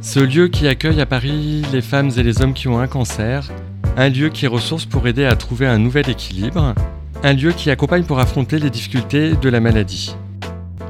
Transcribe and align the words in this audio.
ce 0.00 0.20
lieu 0.20 0.48
qui 0.48 0.66
accueille 0.66 1.00
à 1.00 1.06
Paris 1.06 1.62
les 1.72 1.82
femmes 1.82 2.10
et 2.16 2.22
les 2.22 2.40
hommes 2.40 2.54
qui 2.54 2.68
ont 2.68 2.78
un 2.78 2.86
cancer, 2.86 3.50
un 3.96 4.08
lieu 4.08 4.30
qui 4.30 4.46
ressource 4.46 4.86
pour 4.86 5.06
aider 5.06 5.24
à 5.24 5.36
trouver 5.36 5.66
un 5.66 5.78
nouvel 5.78 6.08
équilibre, 6.08 6.74
un 7.22 7.32
lieu 7.32 7.52
qui 7.52 7.70
accompagne 7.70 8.04
pour 8.04 8.18
affronter 8.18 8.58
les 8.58 8.70
difficultés 8.70 9.34
de 9.34 9.48
la 9.48 9.60
maladie. 9.60 10.16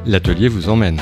L'atelier 0.06 0.48
vous 0.48 0.68
emmène. 0.68 1.00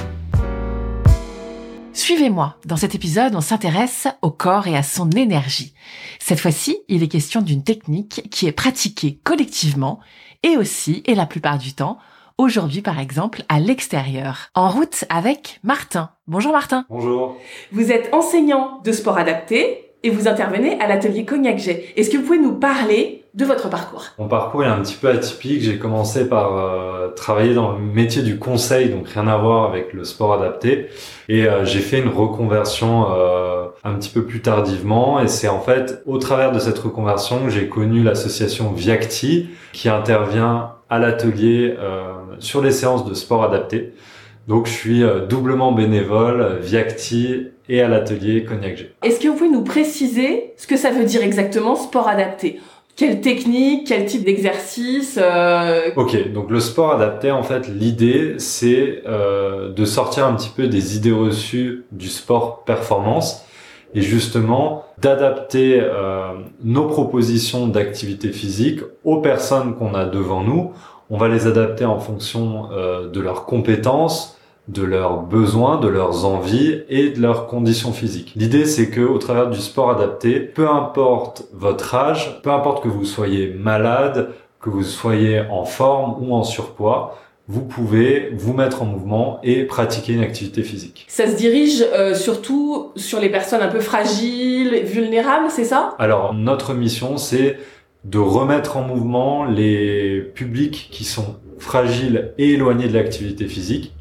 Suivez-moi. 1.93 2.57
Dans 2.65 2.77
cet 2.77 2.95
épisode, 2.95 3.35
on 3.35 3.41
s'intéresse 3.41 4.09
au 4.23 4.31
corps 4.31 4.67
et 4.67 4.77
à 4.77 4.83
son 4.83 5.11
énergie. 5.11 5.75
Cette 6.19 6.41
fois-ci, 6.41 6.79
il 6.89 7.03
est 7.03 7.09
question 7.09 7.43
d'une 7.43 7.65
technique 7.65 8.23
qui 8.31 8.47
est 8.47 8.53
pratiquée 8.53 9.19
collectivement 9.25 10.01
et 10.43 10.57
aussi, 10.57 11.03
et 11.07 11.15
la 11.15 11.27
plupart 11.27 11.59
du 11.59 11.75
temps, 11.75 11.99
aujourd'hui 12.39 12.81
par 12.81 12.99
exemple, 12.99 13.43
à 13.49 13.61
l'extérieur. 13.61 14.49
En 14.55 14.71
route 14.71 15.05
avec 15.11 15.61
Martin. 15.63 16.11
Bonjour 16.27 16.53
Martin. 16.53 16.87
Bonjour. 16.89 17.37
Vous 17.73 17.93
êtes 17.93 18.09
enseignant 18.15 18.81
de 18.85 18.93
sport 18.93 19.19
adapté 19.19 19.89
et 20.05 20.11
vous 20.11 20.29
intervenez 20.29 20.81
à 20.81 20.87
l'atelier 20.87 21.25
Cognac 21.25 21.59
Jet. 21.59 21.93
Est-ce 21.97 22.11
que 22.11 22.17
vous 22.17 22.23
pouvez 22.23 22.39
nous 22.39 22.55
parler 22.55 23.25
de 23.35 23.45
votre 23.45 23.69
parcours? 23.69 24.05
Mon 24.19 24.29
parcours 24.29 24.63
est 24.63 24.69
un 24.69 24.81
petit 24.81 24.95
peu 24.95 25.09
atypique. 25.09 25.63
J'ai 25.63 25.79
commencé 25.79 26.29
par 26.29 26.57
euh, 26.57 27.09
travailler 27.09 27.55
dans 27.55 27.73
le 27.73 27.81
métier 27.81 28.23
du 28.23 28.39
conseil, 28.39 28.91
donc 28.91 29.09
rien 29.09 29.27
à 29.27 29.37
voir 29.37 29.69
avec 29.69 29.93
le 29.93 30.05
sport 30.05 30.33
adapté. 30.33 30.89
Et 31.29 31.47
euh, 31.47 31.65
j'ai 31.65 31.81
fait 31.81 31.99
une 31.99 32.09
reconversion 32.09 33.09
euh, 33.11 33.67
un 33.83 33.95
petit 33.95 34.11
peu 34.11 34.25
plus 34.25 34.41
tardivement. 34.41 35.21
Et 35.21 35.27
c'est 35.27 35.49
en 35.49 35.61
fait 35.61 36.03
au 36.07 36.19
travers 36.19 36.53
de 36.53 36.61
cette 36.61 36.79
reconversion 36.79 37.45
que 37.45 37.51
j'ai 37.51 37.69
connu 37.69 38.03
l'association 38.03 38.71
Viacti, 38.73 39.51
qui 39.73 39.89
intervient 39.89 40.78
à 40.91 40.99
l'atelier 40.99 41.75
sur 42.39 42.63
les 42.63 42.71
séances 42.71 43.05
de 43.05 43.15
sport 43.15 43.45
adapté. 43.45 43.93
Donc 44.47 44.67
je 44.67 44.73
suis 44.73 45.03
doublement 45.29 45.73
bénévole, 45.73 46.59
Viacti 46.61 47.49
et 47.69 47.83
à 47.83 47.89
l'atelier 47.89 48.45
Cognac 48.45 48.77
G. 48.77 48.93
Est-ce 49.03 49.21
que 49.21 49.29
vous 49.29 49.35
pouvez 49.35 49.51
nous 49.51 49.65
préciser 49.65 50.55
ce 50.57 50.67
que 50.67 50.77
ça 50.77 50.91
veut 50.91 51.05
dire 51.05 51.23
exactement 51.23 51.77
sport 51.77 52.09
adapté? 52.09 52.61
Quelle 52.99 53.21
technique, 53.21 53.87
quel 53.87 54.07
type 54.07 54.25
d'exercice 54.25 55.21
euh... 55.23 55.91
Ok, 55.95 56.33
donc 56.33 56.51
le 56.51 56.59
sport 56.59 56.93
adapté, 56.93 57.31
en 57.31 57.45
fait, 57.45 57.69
l'idée, 57.69 58.35
c'est 58.39 59.05
euh, 59.07 59.73
de 59.73 59.85
sortir 59.85 60.27
un 60.27 60.35
petit 60.35 60.49
peu 60.49 60.67
des 60.67 60.97
idées 60.97 61.13
reçues 61.13 61.85
du 61.93 62.09
sport 62.09 62.65
performance 62.65 63.45
et 63.95 64.01
justement 64.01 64.85
d'adapter 65.01 65.81
euh, 65.81 66.35
nos 66.63 66.87
propositions 66.87 67.69
d'activité 67.69 68.31
physique 68.31 68.81
aux 69.05 69.21
personnes 69.21 69.77
qu'on 69.77 69.95
a 69.95 70.05
devant 70.05 70.43
nous. 70.43 70.73
On 71.11 71.17
va 71.17 71.29
les 71.29 71.47
adapter 71.47 71.85
en 71.85 71.99
fonction 71.99 72.69
euh, 72.73 73.09
de 73.09 73.21
leurs 73.21 73.47
compétences, 73.47 74.39
de 74.69 74.83
leurs 74.83 75.23
besoins, 75.23 75.79
de 75.79 75.89
leurs 75.89 76.27
envies 76.27 76.83
et 76.89 77.11
de 77.11 77.21
leurs 77.21 77.47
conditions 77.47 77.93
physiques. 77.93 78.33
L'idée 78.37 78.67
c'est 78.67 78.91
que 78.91 79.01
au 79.01 79.19
travers 79.19 79.49
du 79.49 79.59
sport 79.59 79.91
adapté, 79.91 80.41
peu 80.41 80.69
importe 80.69 81.45
votre 81.55 81.95
âge, 81.95 82.41
peu 82.43 82.51
importe 82.51 82.83
que 82.83 82.89
vous 82.89 83.07
soyez 83.07 83.55
malade, 83.55 84.31
que 84.61 84.69
vous 84.69 84.83
soyez 84.83 85.43
en 85.51 85.65
forme 85.65 86.17
ou 86.21 86.35
en 86.35 86.43
surpoids, 86.43 87.17
vous 87.49 87.63
pouvez 87.63 88.31
vous 88.35 88.53
mettre 88.53 88.83
en 88.83 88.87
mouvement 88.87 89.41
et 89.43 89.65
pratiquer 89.65 90.13
une 90.13 90.23
activité 90.23 90.63
physique. 90.63 91.07
Ça 91.09 91.27
se 91.27 91.37
dirige 91.37 91.83
euh, 91.95 92.15
surtout 92.15 92.93
sur 92.95 93.21
les 93.21 93.31
personnes 93.31 93.63
un 93.63 93.69
peu 93.69 93.81
fragiles, 93.81 94.83
vulnérables, 94.85 95.51
c'est 95.51 95.65
ça? 95.65 95.95
Alors 95.99 96.35
notre 96.35 96.75
mission 96.75 97.17
c'est 97.17 97.59
de 98.05 98.19
remettre 98.19 98.77
en 98.77 98.83
mouvement 98.83 99.45
les 99.45 100.21
publics 100.21 100.89
qui 100.93 101.05
sont 101.05 101.37
fragiles 101.59 102.33
et 102.39 102.53
éloignés 102.53 102.87
de 102.87 102.95
l'activité 102.95 103.47
physique 103.47 103.93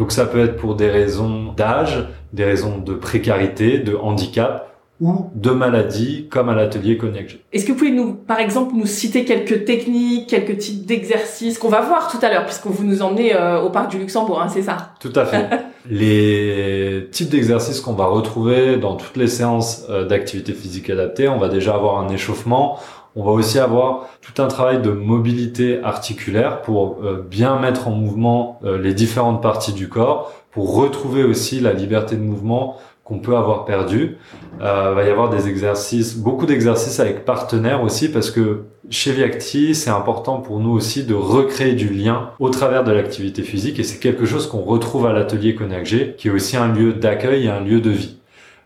donc 0.00 0.12
ça 0.12 0.24
peut 0.24 0.42
être 0.42 0.56
pour 0.56 0.76
des 0.76 0.88
raisons 0.88 1.52
d'âge, 1.52 2.06
des 2.32 2.46
raisons 2.46 2.78
de 2.78 2.94
précarité, 2.94 3.78
de 3.78 3.94
handicap 3.94 4.69
ou 5.00 5.30
de 5.34 5.50
maladie 5.50 6.26
comme 6.28 6.48
à 6.48 6.54
l'atelier 6.54 6.98
Cognac 6.98 7.38
Est-ce 7.52 7.64
que 7.64 7.72
vous 7.72 7.78
pouvez 7.78 7.90
nous, 7.90 8.12
par 8.14 8.38
exemple, 8.38 8.74
nous 8.74 8.86
citer 8.86 9.24
quelques 9.24 9.64
techniques, 9.64 10.28
quelques 10.28 10.58
types 10.58 10.84
d'exercices 10.84 11.58
qu'on 11.58 11.68
va 11.68 11.80
voir 11.80 12.10
tout 12.10 12.18
à 12.24 12.30
l'heure, 12.30 12.44
puisque 12.44 12.66
vous 12.66 12.84
nous 12.84 13.00
emmenez 13.02 13.34
euh, 13.34 13.62
au 13.62 13.70
parc 13.70 13.90
du 13.90 13.98
Luxembourg, 13.98 14.40
hein, 14.42 14.48
c'est 14.48 14.62
ça? 14.62 14.92
Tout 15.00 15.12
à 15.14 15.24
fait. 15.24 15.48
les 15.90 17.08
types 17.10 17.30
d'exercices 17.30 17.80
qu'on 17.80 17.94
va 17.94 18.06
retrouver 18.06 18.76
dans 18.76 18.96
toutes 18.96 19.16
les 19.16 19.28
séances 19.28 19.86
euh, 19.88 20.06
d'activité 20.06 20.52
physique 20.52 20.90
adaptée, 20.90 21.28
on 21.28 21.38
va 21.38 21.48
déjà 21.48 21.74
avoir 21.74 21.98
un 21.98 22.08
échauffement, 22.10 22.78
on 23.16 23.24
va 23.24 23.30
aussi 23.30 23.58
avoir 23.58 24.06
tout 24.20 24.40
un 24.40 24.48
travail 24.48 24.82
de 24.82 24.90
mobilité 24.90 25.80
articulaire 25.82 26.60
pour 26.60 26.98
euh, 27.02 27.26
bien 27.28 27.58
mettre 27.58 27.88
en 27.88 27.92
mouvement 27.92 28.60
les 28.62 28.92
différentes 28.92 29.42
parties 29.42 29.72
du 29.72 29.88
corps, 29.88 30.32
pour 30.50 30.74
retrouver 30.74 31.22
aussi 31.22 31.60
la 31.60 31.72
liberté 31.72 32.16
de 32.16 32.22
mouvement 32.22 32.76
qu'on 33.10 33.18
peut 33.18 33.36
avoir 33.36 33.64
perdu. 33.64 34.18
Euh, 34.60 34.94
va 34.94 35.02
y 35.04 35.10
avoir 35.10 35.30
des 35.30 35.48
exercices, 35.48 36.16
beaucoup 36.16 36.46
d'exercices 36.46 37.00
avec 37.00 37.24
partenaires 37.24 37.82
aussi, 37.82 38.08
parce 38.08 38.30
que 38.30 38.62
chez 38.88 39.10
Viacti, 39.10 39.74
c'est 39.74 39.90
important 39.90 40.36
pour 40.38 40.60
nous 40.60 40.70
aussi 40.70 41.02
de 41.02 41.14
recréer 41.14 41.72
du 41.72 41.88
lien 41.88 42.30
au 42.38 42.50
travers 42.50 42.84
de 42.84 42.92
l'activité 42.92 43.42
physique, 43.42 43.80
et 43.80 43.82
c'est 43.82 43.98
quelque 43.98 44.26
chose 44.26 44.46
qu'on 44.46 44.60
retrouve 44.60 45.06
à 45.06 45.12
l'atelier 45.12 45.56
Conagé, 45.56 46.14
qui 46.18 46.28
est 46.28 46.30
aussi 46.30 46.56
un 46.56 46.72
lieu 46.72 46.92
d'accueil 46.92 47.46
et 47.46 47.50
un 47.50 47.60
lieu 47.60 47.80
de 47.80 47.90
vie. 47.90 48.18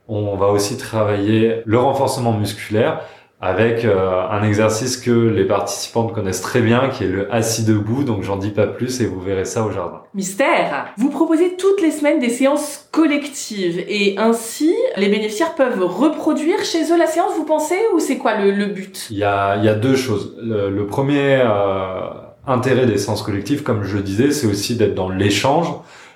On 0.08 0.36
va 0.36 0.48
aussi 0.48 0.76
travailler 0.76 1.62
le 1.64 1.78
renforcement 1.78 2.34
musculaire, 2.34 3.00
avec 3.44 3.84
euh, 3.84 4.22
un 4.30 4.42
exercice 4.42 4.96
que 4.96 5.10
les 5.10 5.44
participantes 5.44 6.14
connaissent 6.14 6.40
très 6.40 6.62
bien, 6.62 6.88
qui 6.88 7.04
est 7.04 7.08
le 7.08 7.32
assis 7.32 7.62
debout, 7.62 8.02
donc 8.02 8.22
j'en 8.22 8.36
dis 8.36 8.50
pas 8.50 8.66
plus 8.66 9.02
et 9.02 9.06
vous 9.06 9.20
verrez 9.20 9.44
ça 9.44 9.64
au 9.64 9.70
jardin. 9.70 10.00
Mystère 10.14 10.86
Vous 10.96 11.10
proposez 11.10 11.54
toutes 11.56 11.82
les 11.82 11.90
semaines 11.90 12.18
des 12.18 12.30
séances 12.30 12.88
collectives 12.90 13.84
et 13.86 14.14
ainsi 14.16 14.74
les 14.96 15.10
bénéficiaires 15.10 15.54
peuvent 15.56 15.84
reproduire 15.84 16.64
chez 16.64 16.90
eux 16.90 16.96
la 16.96 17.06
séance, 17.06 17.32
vous 17.36 17.44
pensez, 17.44 17.76
ou 17.94 17.98
c'est 17.98 18.16
quoi 18.16 18.34
le, 18.40 18.50
le, 18.50 18.64
but? 18.64 19.08
Il 19.10 19.18
y, 19.18 19.24
a, 19.24 19.56
y 19.56 19.68
a 19.68 19.74
deux 19.74 19.94
choses. 19.94 20.34
Le, 20.42 20.70
le 20.70 20.86
premier 20.86 21.42
euh, 21.44 22.08
intérêt 22.46 22.86
des 22.86 22.96
séances 22.96 23.22
collectives, 23.22 23.62
comme 23.62 23.84
je 23.84 23.98
le 23.98 24.02
disais, 24.02 24.30
c'est 24.30 24.46
aussi 24.46 24.76
d'être 24.76 24.94
dans 24.94 25.10
l'échange, 25.10 25.68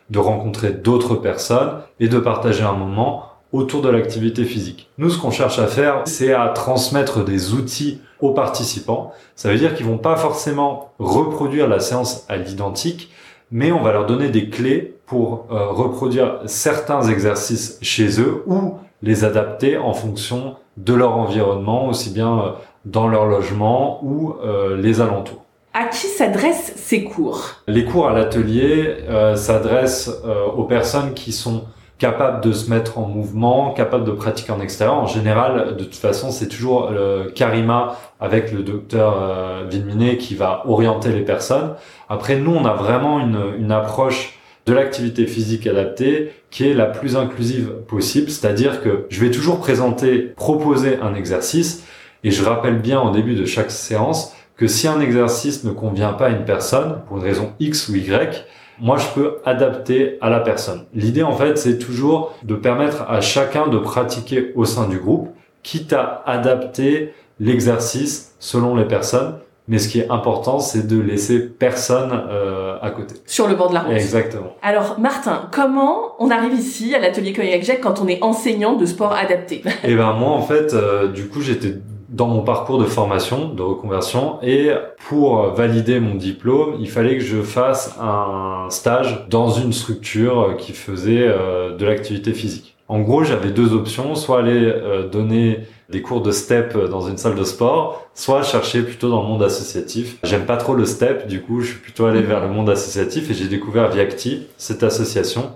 de 0.09 0.19
rencontrer 0.19 0.71
d'autres 0.71 1.17
personnes 1.17 1.83
et 2.01 2.09
de 2.09 2.19
partager 2.19 2.63
un 2.63 2.73
moment 2.73 3.28
autour 3.53 3.83
de 3.83 3.89
l'activité 3.89 4.45
physique. 4.45 4.91
Nous, 4.99 5.11
ce 5.11 5.19
qu'on 5.19 5.31
cherche 5.31 5.59
à 5.59 5.67
faire, 5.67 6.03
c'est 6.05 6.33
à 6.33 6.49
transmettre 6.49 7.25
des 7.25 7.53
outils 7.53 8.01
aux 8.21 8.33
participants. 8.33 9.13
Ça 9.37 9.51
veut 9.51 9.59
dire 9.59 9.75
qu'ils 9.75 9.87
vont 9.87 9.99
pas 9.99 10.17
forcément 10.17 10.93
reproduire 10.99 11.69
la 11.69 11.81
séance 11.81 12.27
à 12.29 12.37
l'identique, 12.37 13.11
mais 13.51 13.73
on 13.73 13.83
va 13.83 13.93
leur 13.93 14.07
donner 14.07 14.29
des 14.29 14.51
clés 14.51 14.97
pour 15.07 15.47
euh, 15.51 15.69
reproduire 15.69 16.41
certains 16.45 17.03
exercices 17.03 17.79
chez 17.81 18.21
eux 18.21 18.43
ou 18.47 18.75
les 19.03 19.25
adapter 19.25 19.79
en 19.79 19.95
fonction 19.95 20.57
de 20.77 20.93
leur 20.93 21.17
environnement, 21.17 21.87
aussi 21.87 22.11
bien 22.11 22.39
euh, 22.39 22.51
dans 22.85 23.09
leur 23.09 23.25
logement 23.25 24.01
ou 24.05 24.35
euh, 24.45 24.77
les 24.77 25.01
alentours. 25.01 25.45
À 25.73 25.87
qui 25.87 26.09
s'adressent 26.09 26.73
ces 26.77 27.05
cours? 27.05 27.63
Les 27.67 27.85
cours 27.85 28.09
à 28.09 28.13
l'atelier 28.13 28.97
s'adressent 29.37 30.11
aux 30.57 30.65
personnes 30.65 31.15
qui 31.15 31.31
sont 31.31 31.65
capable 31.99 32.41
de 32.43 32.53
se 32.53 32.71
mettre 32.71 32.99
en 32.99 33.07
mouvement, 33.07 33.73
capable 33.73 34.05
de 34.05 34.13
pratiquer 34.13 34.53
en 34.53 34.61
extérieur. 34.61 34.97
En 34.97 35.07
général, 35.07 35.77
de 35.77 35.85
toute 35.85 35.97
façon, 35.97 36.31
c'est 36.31 36.49
toujours 36.49 36.91
le 36.91 37.31
Karima 37.35 37.97
avec 38.21 38.53
le 38.53 38.63
docteur 38.63 39.17
euh, 39.21 40.17
qui 40.19 40.35
va 40.37 40.63
orienter 40.67 41.11
les 41.11 41.23
personnes. 41.23 41.75
Après, 42.09 42.37
nous, 42.37 42.55
on 42.55 42.65
a 42.65 42.75
vraiment 42.75 43.19
une, 43.19 43.55
une 43.59 43.73
approche 43.73 44.39
de 44.67 44.75
l'activité 44.75 45.27
physique 45.27 45.67
adaptée 45.67 46.33
qui 46.51 46.69
est 46.69 46.75
la 46.75 46.87
plus 46.87 47.17
inclusive 47.17 47.71
possible, 47.89 48.31
c'est-à-dire 48.31 48.83
que 48.83 49.07
je 49.09 49.21
vais 49.21 49.31
toujours 49.31 49.59
présenter, 49.59 50.19
proposer 50.37 50.99
un 51.03 51.15
exercice, 51.15 51.85
Et 52.25 52.31
je 52.31 52.45
rappelle 52.45 52.79
bien 52.79 53.01
au 53.01 53.11
début 53.11 53.35
de 53.35 53.45
chaque 53.45 53.71
séance 53.71 54.35
que 54.57 54.67
si 54.67 54.89
un 54.89 55.01
exercice 55.01 55.63
ne 55.65 55.71
convient 55.71 56.13
pas 56.13 56.27
à 56.27 56.31
une 56.31 56.45
personne, 56.45 57.01
pour 57.07 57.19
une 57.19 57.23
raison 57.23 57.53
X 57.61 57.89
ou 57.89 57.95
Y, 57.95 58.45
moi 58.81 58.97
je 58.99 59.09
peux 59.15 59.39
adapter 59.45 60.19
à 60.21 60.31
la 60.31 60.41
personne. 60.41 60.85
L'idée 60.95 61.23
en 61.23 61.37
fait 61.37 61.59
c'est 61.59 61.79
toujours 61.79 62.35
de 62.43 62.55
permettre 62.55 63.03
à 63.09 63.21
chacun 63.21 63.67
de 63.69 63.79
pratiquer 63.79 64.53
au 64.55 64.65
sein 64.65 64.89
du 64.89 64.99
groupe, 64.99 65.29
quitte 65.63 65.93
à 65.93 66.23
adapter 66.27 67.13
l'exercice 67.41 68.35
selon 68.39 68.75
les 68.75 68.85
personnes. 68.85 69.35
Mais 69.71 69.79
ce 69.79 69.89
qui 69.91 70.01
est 70.01 70.11
important, 70.11 70.61
c'est 70.61 70.87
de 70.87 70.99
laisser 70.99 71.41
personne 71.41 72.11
euh, 72.31 72.79
à 72.81 72.91
côté. 72.91 73.17
Sur 73.27 73.49
le 73.49 73.55
bord 73.55 73.69
de 73.69 73.75
la 73.75 73.81
route. 73.81 73.93
Exactement. 73.93 74.57
Alors, 74.63 74.99
Martin, 74.99 75.43
comment 75.53 76.15
on 76.19 76.31
arrive 76.31 76.55
ici 76.55 76.95
à 76.95 76.99
l'atelier 76.99 77.35
Jack 77.63 77.83
quand 77.83 78.01
on 78.01 78.09
est 78.09 78.23
enseignant 78.23 78.77
de 78.77 78.87
sport 78.87 79.13
adapté? 79.13 79.63
Et 79.85 79.95
ben 79.95 80.15
moi, 80.15 80.31
en 80.31 80.41
fait, 80.41 80.73
euh, 80.73 81.09
du 81.09 81.29
coup, 81.29 81.43
j'étais 81.43 81.75
dans 82.09 82.27
mon 82.27 82.41
parcours 82.43 82.79
de 82.79 82.85
formation, 82.85 83.49
de 83.49 83.63
reconversion, 83.63 84.39
et 84.43 84.71
pour 85.09 85.53
valider 85.53 86.01
mon 86.01 86.15
diplôme, 86.15 86.77
il 86.81 86.89
fallait 86.89 87.19
que 87.19 87.25
je 87.25 87.43
fasse 87.43 87.97
un 88.01 88.71
stage 88.71 89.27
dans 89.29 89.51
une 89.51 89.73
structure 89.73 90.57
qui 90.57 90.73
faisait 90.73 91.29
euh, 91.29 91.77
de 91.77 91.85
l'activité 91.85 92.33
physique. 92.33 92.77
En 92.89 93.01
gros, 93.01 93.25
j'avais 93.25 93.51
deux 93.51 93.75
options, 93.75 94.15
soit 94.15 94.39
aller 94.39 94.65
euh, 94.65 95.07
donner 95.07 95.61
des 95.91 96.01
cours 96.01 96.23
de 96.23 96.31
step 96.31 96.77
dans 96.91 97.03
une 97.03 97.19
salle 97.19 97.35
de 97.35 97.45
sport, 97.45 98.09
soit 98.15 98.43
chercher 98.43 98.83
plutôt 98.83 99.11
dans 99.11 99.23
le 99.23 99.29
monde 99.29 99.43
associatif. 99.43 100.17
J'aime 100.23 100.47
pas 100.47 100.57
trop 100.57 100.75
le 100.75 100.87
step, 100.87 101.27
du 101.27 101.43
coup, 101.43 101.61
je 101.61 101.69
suis 101.69 101.79
plutôt 101.79 102.07
allé 102.07 102.23
vers 102.23 102.41
le 102.41 102.49
monde 102.49 102.71
associatif 102.71 103.31
et 103.31 103.35
j'ai 103.35 103.49
découvert 103.49 103.91
Viacti, 103.91 104.47
cette 104.57 104.83
association 104.83 105.53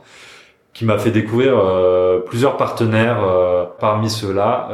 qui 0.74 0.86
m'a 0.86 0.96
fait 0.96 1.10
découvrir 1.10 1.58
euh, 1.58 2.20
plusieurs 2.20 2.56
partenaires, 2.56 3.26
parmi 3.78 4.08
ceux-là, 4.08 4.70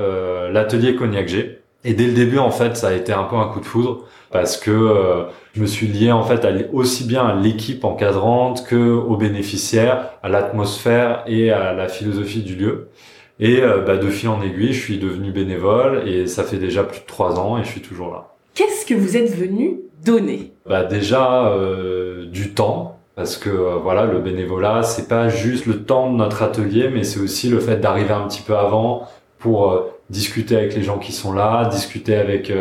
l'atelier 0.52 0.94
Cognac 0.94 1.26
G. 1.26 1.57
Et 1.84 1.94
dès 1.94 2.06
le 2.06 2.12
début, 2.12 2.38
en 2.38 2.50
fait, 2.50 2.76
ça 2.76 2.88
a 2.88 2.92
été 2.92 3.12
un 3.12 3.24
peu 3.24 3.36
un 3.36 3.48
coup 3.48 3.60
de 3.60 3.64
foudre 3.64 4.04
parce 4.30 4.56
que 4.56 5.26
je 5.54 5.62
me 5.62 5.66
suis 5.66 5.88
lié 5.88 6.12
en 6.12 6.22
fait 6.22 6.44
à, 6.44 6.52
aussi 6.72 7.04
bien 7.04 7.24
à 7.26 7.34
l'équipe 7.34 7.84
encadrante 7.84 8.64
que 8.66 8.76
aux 8.76 9.16
bénéficiaires, 9.16 10.10
à 10.22 10.28
l'atmosphère 10.28 11.24
et 11.26 11.50
à 11.50 11.72
la 11.72 11.88
philosophie 11.88 12.42
du 12.42 12.54
lieu. 12.54 12.88
Et 13.40 13.60
euh, 13.60 13.82
bah, 13.82 13.96
de 13.96 14.08
fil 14.08 14.28
en 14.28 14.40
aiguille, 14.40 14.72
je 14.72 14.80
suis 14.80 14.98
devenu 14.98 15.32
bénévole 15.32 16.08
et 16.08 16.26
ça 16.26 16.44
fait 16.44 16.58
déjà 16.58 16.84
plus 16.84 17.00
de 17.00 17.06
trois 17.06 17.38
ans 17.38 17.58
et 17.58 17.64
je 17.64 17.68
suis 17.68 17.80
toujours 17.80 18.10
là. 18.10 18.28
Qu'est-ce 18.54 18.86
que 18.86 18.94
vous 18.94 19.16
êtes 19.16 19.34
venu 19.34 19.80
donner? 20.04 20.52
Bah 20.66 20.84
déjà 20.84 21.48
euh, 21.48 22.26
du 22.26 22.54
temps 22.54 22.98
parce 23.16 23.36
que 23.36 23.50
euh, 23.50 23.76
voilà 23.82 24.04
le 24.04 24.20
bénévolat 24.20 24.82
c'est 24.82 25.08
pas 25.08 25.28
juste 25.28 25.66
le 25.66 25.82
temps 25.84 26.12
de 26.12 26.16
notre 26.16 26.42
atelier 26.42 26.88
mais 26.88 27.02
c'est 27.02 27.20
aussi 27.20 27.48
le 27.48 27.58
fait 27.58 27.78
d'arriver 27.78 28.12
un 28.12 28.26
petit 28.28 28.42
peu 28.42 28.56
avant 28.56 29.08
pour 29.38 29.86
discuter 30.10 30.56
avec 30.56 30.74
les 30.74 30.82
gens 30.82 30.98
qui 30.98 31.12
sont 31.12 31.32
là, 31.32 31.68
discuter 31.68 32.16
avec 32.16 32.52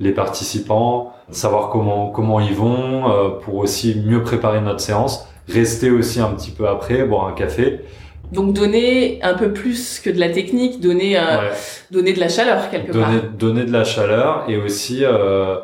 les 0.00 0.12
participants, 0.12 1.12
savoir 1.30 1.70
comment 1.70 2.10
comment 2.10 2.38
ils 2.38 2.54
vont 2.54 3.38
pour 3.42 3.56
aussi 3.56 4.00
mieux 4.04 4.22
préparer 4.22 4.60
notre 4.60 4.80
séance, 4.80 5.26
rester 5.48 5.90
aussi 5.90 6.20
un 6.20 6.30
petit 6.30 6.50
peu 6.50 6.68
après, 6.68 7.04
boire 7.04 7.26
un 7.26 7.32
café. 7.32 7.80
Donc 8.32 8.54
donner 8.54 9.22
un 9.22 9.34
peu 9.34 9.52
plus 9.52 10.00
que 10.00 10.08
de 10.08 10.18
la 10.18 10.30
technique, 10.30 10.80
donner 10.80 11.18
euh, 11.18 11.50
donner 11.90 12.14
de 12.14 12.20
la 12.20 12.28
chaleur 12.28 12.70
quelque 12.70 12.90
donner, 12.90 13.20
part. 13.20 13.30
Donner 13.38 13.64
de 13.64 13.72
la 13.72 13.84
chaleur 13.84 14.44
et 14.48 14.56
aussi 14.56 15.04
euh, 15.04 15.56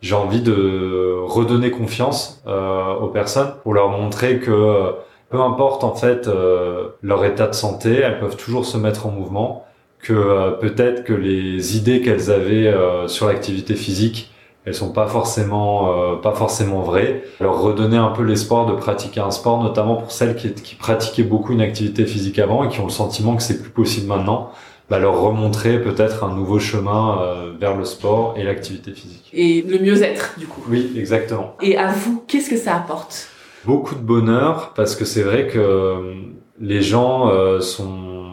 j'ai 0.00 0.14
envie 0.14 0.40
de 0.40 1.18
redonner 1.26 1.70
confiance 1.70 2.42
euh, 2.46 2.94
aux 2.94 3.08
personnes 3.08 3.52
pour 3.62 3.74
leur 3.74 3.90
montrer 3.90 4.38
que 4.38 4.92
peu 5.28 5.40
importe 5.40 5.84
en 5.84 5.94
fait 5.94 6.26
euh, 6.26 6.88
leur 7.02 7.24
état 7.26 7.46
de 7.46 7.54
santé, 7.54 7.94
elles 7.94 8.20
peuvent 8.20 8.36
toujours 8.36 8.64
se 8.64 8.78
mettre 8.78 9.06
en 9.06 9.10
mouvement, 9.10 9.66
que 10.04 10.12
euh, 10.12 10.52
peut-être 10.52 11.02
que 11.02 11.12
les 11.12 11.76
idées 11.76 12.00
qu'elles 12.00 12.30
avaient 12.30 12.72
sur 13.08 13.26
l'activité 13.26 13.74
physique 13.74 14.30
elles 14.64 14.74
sont 14.74 14.92
pas 14.92 15.06
forcément 15.06 15.92
euh, 15.92 16.16
pas 16.16 16.32
forcément 16.32 16.80
vraies. 16.80 17.22
Leur 17.40 17.60
redonner 17.60 17.98
un 17.98 18.08
peu 18.08 18.22
l'espoir 18.22 18.66
de 18.66 18.72
pratiquer 18.72 19.20
un 19.20 19.30
sport, 19.30 19.62
notamment 19.62 19.96
pour 19.96 20.10
celles 20.10 20.36
qui, 20.36 20.52
qui 20.52 20.74
pratiquaient 20.74 21.22
beaucoup 21.22 21.52
une 21.52 21.60
activité 21.60 22.06
physique 22.06 22.38
avant 22.38 22.64
et 22.64 22.68
qui 22.68 22.80
ont 22.80 22.86
le 22.86 22.90
sentiment 22.90 23.36
que 23.36 23.42
c'est 23.42 23.60
plus 23.60 23.70
possible 23.70 24.06
maintenant. 24.06 24.50
Bah, 24.90 24.98
leur 24.98 25.18
remontrer 25.18 25.80
peut-être 25.80 26.24
un 26.24 26.34
nouveau 26.34 26.58
chemin 26.58 27.18
euh, 27.18 27.52
vers 27.58 27.74
le 27.74 27.86
sport 27.86 28.34
et 28.36 28.42
l'activité 28.42 28.92
physique. 28.92 29.30
Et 29.32 29.62
le 29.62 29.78
mieux-être, 29.78 30.34
du 30.38 30.46
coup. 30.46 30.62
Oui, 30.68 30.92
exactement. 30.96 31.56
Et 31.62 31.78
à 31.78 31.90
vous, 31.90 32.22
qu'est-ce 32.28 32.50
que 32.50 32.58
ça 32.58 32.76
apporte? 32.76 33.28
Beaucoup 33.64 33.94
de 33.94 34.02
bonheur, 34.02 34.72
parce 34.76 34.94
que 34.94 35.06
c'est 35.06 35.22
vrai 35.22 35.46
que 35.46 35.58
euh, 35.58 36.14
les 36.60 36.82
gens 36.82 37.30
sont 37.60 38.23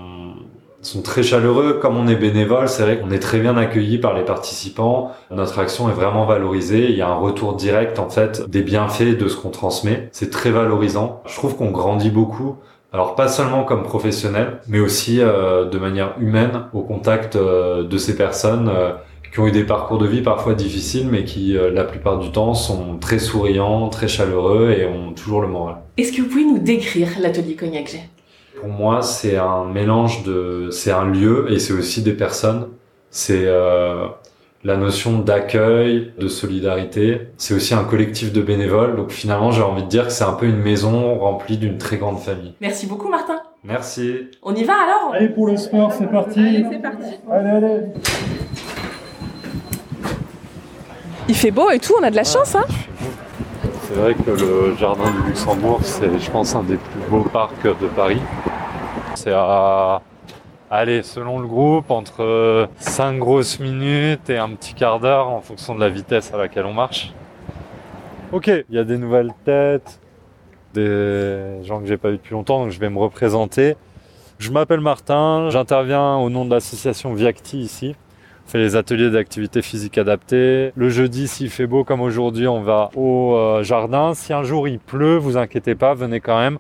sont 0.82 1.02
très 1.02 1.24
chaleureux. 1.24 1.80
Comme 1.82 1.98
on 1.98 2.08
est 2.08 2.16
bénévole, 2.16 2.68
c'est 2.68 2.84
vrai 2.84 3.00
qu'on 3.00 3.12
est 3.12 3.20
très 3.20 3.40
bien 3.40 3.58
accueilli 3.58 3.98
par 3.98 4.14
les 4.14 4.24
participants. 4.24 5.12
Notre 5.30 5.60
action 5.60 5.90
est 5.90 5.94
vraiment 5.94 6.26
valorisée. 6.26 6.90
Il 6.90 6.96
y 6.96 7.02
a 7.02 7.10
un 7.10 7.16
retour 7.16 7.56
direct, 7.56 8.00
en 8.00 8.10
fait, 8.10 8.50
des 8.50 8.62
bienfaits 8.62 9.18
de 9.18 9.28
ce 9.28 9.36
qu'on 9.36 9.50
transmet. 9.50 10.10
C'est 10.12 10.30
très 10.30 10.52
valorisant. 10.52 11.22
Je 11.26 11.36
trouve 11.36 11.56
qu'on 11.56 11.72
grandit 11.72 12.10
beaucoup. 12.10 12.58
Alors 12.94 13.16
pas 13.16 13.30
seulement 13.30 13.64
comme 13.64 13.84
professionnel, 13.84 14.60
mais 14.68 14.80
aussi 14.80 15.22
euh, 15.22 15.66
de 15.66 15.78
manière 15.78 16.16
humaine 16.20 16.64
au 16.74 16.82
contact 16.82 17.38
euh, 17.38 17.84
de 17.84 17.98
ces 17.98 18.18
personnes 18.18 18.68
euh, 18.68 18.92
qui 19.32 19.40
ont 19.40 19.48
eu 19.48 19.52
des 19.52 19.64
parcours 19.64 19.98
de 19.98 20.06
vie 20.06 20.22
parfois 20.22 20.56
difficiles, 20.56 21.08
mais 21.10 21.24
qui 21.24 21.54
la 21.54 21.86
plupart 21.86 22.20
du 22.20 22.32
temps 22.32 22.54
sont 22.54 22.98
très 22.98 23.18
souriants, 23.18 23.88
très 23.88 24.10
chaleureux 24.10 24.76
et 24.78 24.86
ont 24.86 25.14
toujours 25.14 25.40
le 25.40 25.48
moral. 25.48 25.78
Est-ce 25.96 26.12
que 26.12 26.22
vous 26.22 26.28
pouvez 26.28 26.44
nous 26.44 26.60
décrire 26.60 27.08
l'atelier 27.22 27.56
Cognac 27.56 27.88
G? 27.88 28.00
Pour 28.60 28.70
moi, 28.70 29.02
c'est 29.02 29.38
un 29.38 29.66
mélange 29.66 30.24
de, 30.24 30.70
c'est 30.72 30.92
un 30.92 31.06
lieu 31.06 31.52
et 31.52 31.60
c'est 31.60 31.74
aussi 31.74 32.02
des 32.04 32.14
personnes. 32.14 32.68
C'est 33.10 33.46
euh, 33.46 34.08
la 34.64 34.78
notion 34.78 35.20
d'accueil, 35.20 36.14
de 36.18 36.28
solidarité. 36.28 37.30
C'est 37.38 37.54
aussi 37.54 37.74
un 37.74 37.84
collectif 37.84 38.32
de 38.32 38.42
bénévoles. 38.42 38.96
Donc 38.96 39.12
finalement, 39.12 39.52
j'ai 39.52 39.62
envie 39.62 39.84
de 39.84 39.88
dire 39.88 40.08
que 40.08 40.14
c'est 40.14 40.24
un 40.24 40.34
peu 40.34 40.46
une 40.46 40.62
maison 40.62 41.18
remplie 41.20 41.58
d'une 41.58 41.78
très 41.78 41.98
grande 41.98 42.20
famille. 42.20 42.54
Merci 42.62 42.88
beaucoup, 42.88 43.10
Martin. 43.10 43.40
Merci. 43.64 44.30
On 44.42 44.56
y 44.56 44.64
va 44.64 44.74
alors? 44.74 45.14
Allez 45.14 45.30
pour 45.30 45.48
le 45.48 45.58
sport, 45.58 45.92
c'est 45.94 46.10
parti. 46.10 46.40
Allez, 46.40 46.66
c'est 46.70 46.82
parti. 46.82 47.06
Allez, 47.30 47.50
allez. 47.50 47.82
Il 51.28 51.36
fait 51.36 51.52
beau 51.52 51.70
et 51.70 51.80
tout, 51.80 51.94
on 52.00 52.04
a 52.04 52.10
de 52.10 52.16
la 52.16 52.24
chance, 52.24 52.56
hein? 52.56 52.66
C'est 53.94 54.00
vrai 54.00 54.14
que 54.14 54.32
le 54.32 54.74
jardin 54.78 55.12
du 55.12 55.28
Luxembourg, 55.28 55.80
c'est, 55.84 56.18
je 56.18 56.32
pense, 56.32 56.56
un 56.56 56.64
des 56.64 56.78
plus 56.78 57.02
beaux 57.10 57.26
parcs 57.26 57.62
de 57.66 57.88
Paris. 57.88 58.22
C'est 59.16 59.34
à, 59.34 60.02
allez, 60.70 61.04
selon 61.04 61.40
le 61.40 61.48
groupe, 61.48 61.92
entre 61.92 62.70
5 62.78 63.18
grosses 63.18 63.60
minutes 63.60 64.30
et 64.30 64.38
un 64.38 64.52
petit 64.52 64.76
quart 64.76 65.02
d'heure 65.02 65.28
en 65.28 65.42
fonction 65.42 65.76
de 65.76 65.82
la 65.82 65.90
vitesse 65.90 66.34
à 66.34 66.38
laquelle 66.38 66.66
on 66.66 66.74
marche. 66.74 67.12
Ok, 68.32 68.48
il 68.48 68.76
y 68.76 68.80
a 68.80 68.86
des 68.86 68.98
nouvelles 68.98 69.34
têtes, 69.44 70.00
des 70.74 71.62
gens 71.64 71.82
que 71.82 71.86
j'ai 71.86 71.98
pas 71.98 72.12
vus 72.12 72.18
depuis 72.18 72.32
longtemps, 72.32 72.64
donc 72.64 72.72
je 72.72 72.80
vais 72.80 72.90
me 72.90 73.00
représenter. 73.00 73.76
Je 74.40 74.52
m'appelle 74.52 74.80
Martin, 74.80 75.50
j'interviens 75.50 76.16
au 76.16 76.30
nom 76.30 76.46
de 76.46 76.52
l'association 76.52 77.14
Viacti 77.14 77.60
ici. 77.60 77.96
Fait 78.52 78.58
les 78.58 78.76
ateliers 78.76 79.10
d'activité 79.10 79.62
physique 79.62 79.98
adaptée. 79.98 80.74
Le 80.76 80.90
jeudi, 80.90 81.30
s'il 81.30 81.50
fait 81.50 81.68
beau 81.68 81.86
comme 81.86 82.02
aujourd'hui, 82.02 82.50
on 82.50 82.62
va 82.62 82.90
au 82.98 83.34
euh, 83.34 83.64
jardin. 83.64 84.14
Si 84.14 84.34
un 84.34 84.44
jour 84.44 84.68
il 84.68 84.78
pleut, 84.78 85.16
vous 85.16 85.38
inquiétez 85.38 85.74
pas, 85.74 85.94
venez 85.94 86.20
quand 86.20 86.38
même. 86.38 86.58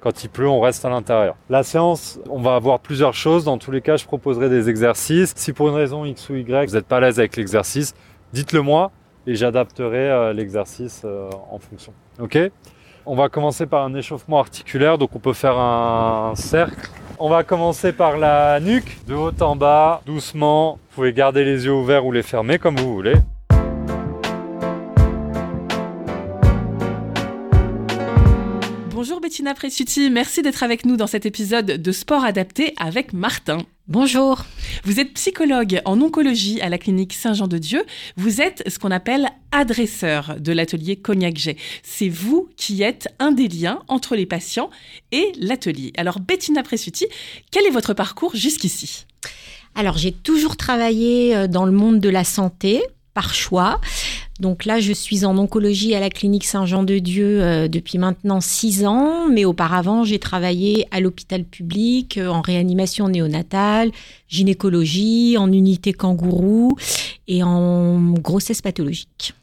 Quand 0.00 0.24
il 0.24 0.30
pleut, 0.30 0.48
on 0.48 0.60
reste 0.60 0.86
à 0.86 0.88
l'intérieur. 0.88 1.36
La 1.50 1.62
séance, 1.62 2.18
on 2.30 2.40
va 2.40 2.54
avoir 2.54 2.80
plusieurs 2.80 3.12
choses. 3.12 3.44
Dans 3.44 3.58
tous 3.58 3.70
les 3.70 3.82
cas, 3.82 3.98
je 3.98 4.06
proposerai 4.06 4.48
des 4.48 4.70
exercices. 4.70 5.34
Si 5.36 5.52
pour 5.52 5.68
une 5.68 5.74
raison 5.74 6.06
X 6.06 6.30
ou 6.30 6.36
Y, 6.36 6.70
vous 6.70 6.74
n'êtes 6.74 6.86
pas 6.86 6.96
à 6.96 7.00
l'aise 7.00 7.18
avec 7.18 7.36
l'exercice, 7.36 7.94
dites-le 8.32 8.62
moi 8.62 8.90
et 9.26 9.34
j'adapterai 9.34 10.10
euh, 10.10 10.32
l'exercice 10.32 11.02
euh, 11.04 11.28
en 11.50 11.58
fonction. 11.58 11.92
Ok? 12.18 12.38
On 13.04 13.14
va 13.14 13.28
commencer 13.28 13.66
par 13.66 13.84
un 13.84 13.92
échauffement 13.92 14.38
articulaire. 14.38 14.96
Donc 14.96 15.14
on 15.14 15.18
peut 15.18 15.34
faire 15.34 15.58
un 15.58 16.32
cercle. 16.34 16.88
On 17.18 17.30
va 17.30 17.44
commencer 17.44 17.92
par 17.92 18.18
la 18.18 18.60
nuque, 18.60 18.98
de 19.06 19.14
haut 19.14 19.32
en 19.40 19.56
bas, 19.56 20.02
doucement. 20.04 20.72
Vous 20.90 20.94
pouvez 20.96 21.14
garder 21.14 21.44
les 21.44 21.64
yeux 21.64 21.72
ouverts 21.72 22.04
ou 22.04 22.12
les 22.12 22.22
fermer 22.22 22.58
comme 22.58 22.76
vous 22.76 22.92
voulez. 22.92 23.14
Bonjour 28.90 29.20
Bettina 29.20 29.54
Presutti, 29.54 30.10
merci 30.10 30.42
d'être 30.42 30.62
avec 30.62 30.84
nous 30.84 30.96
dans 30.96 31.06
cet 31.06 31.24
épisode 31.26 31.66
de 31.66 31.92
Sport 31.92 32.24
adapté 32.24 32.74
avec 32.78 33.12
Martin. 33.12 33.58
Bonjour. 33.88 34.44
Vous 34.84 35.00
êtes 35.00 35.14
psychologue 35.14 35.80
en 35.84 36.00
oncologie 36.00 36.60
à 36.60 36.68
la 36.68 36.78
clinique 36.78 37.12
Saint-Jean-de-Dieu. 37.12 37.84
Vous 38.16 38.40
êtes 38.40 38.62
ce 38.68 38.78
qu'on 38.78 38.90
appelle 38.90 39.28
adresseur 39.52 40.36
de 40.38 40.52
l'atelier 40.52 40.96
Cognac-Jet. 40.96 41.56
C'est 41.82 42.08
vous 42.08 42.48
qui 42.56 42.82
êtes 42.82 43.08
un 43.18 43.32
des 43.32 43.48
liens 43.48 43.82
entre 43.88 44.16
les 44.16 44.26
patients 44.26 44.70
et 45.12 45.32
l'atelier. 45.38 45.92
Alors 45.96 46.20
Bettina 46.20 46.62
Presutti, 46.62 47.06
quel 47.50 47.66
est 47.66 47.70
votre 47.70 47.94
parcours 47.94 48.34
jusqu'ici? 48.34 49.06
Alors 49.74 49.98
j'ai 49.98 50.12
toujours 50.12 50.56
travaillé 50.56 51.36
euh, 51.36 51.46
dans 51.46 51.66
le 51.66 51.72
monde 51.72 52.00
de 52.00 52.08
la 52.08 52.24
santé 52.24 52.82
par 53.14 53.34
choix. 53.34 53.80
Donc 54.40 54.66
là, 54.66 54.80
je 54.80 54.92
suis 54.92 55.24
en 55.24 55.38
oncologie 55.38 55.94
à 55.94 56.00
la 56.00 56.10
clinique 56.10 56.44
Saint-Jean-de-Dieu 56.44 57.42
euh, 57.42 57.68
depuis 57.68 57.96
maintenant 57.96 58.40
six 58.40 58.84
ans, 58.84 59.28
mais 59.30 59.44
auparavant, 59.44 60.04
j'ai 60.04 60.18
travaillé 60.18 60.86
à 60.90 61.00
l'hôpital 61.00 61.44
public, 61.44 62.18
euh, 62.18 62.28
en 62.28 62.42
réanimation 62.42 63.08
néonatale, 63.08 63.92
gynécologie, 64.28 65.36
en 65.38 65.50
unité 65.50 65.92
kangourou. 65.92 66.76
et 67.28 67.42
en 67.42 68.12
grossesse 68.12 68.62
pathologique. 68.62 69.34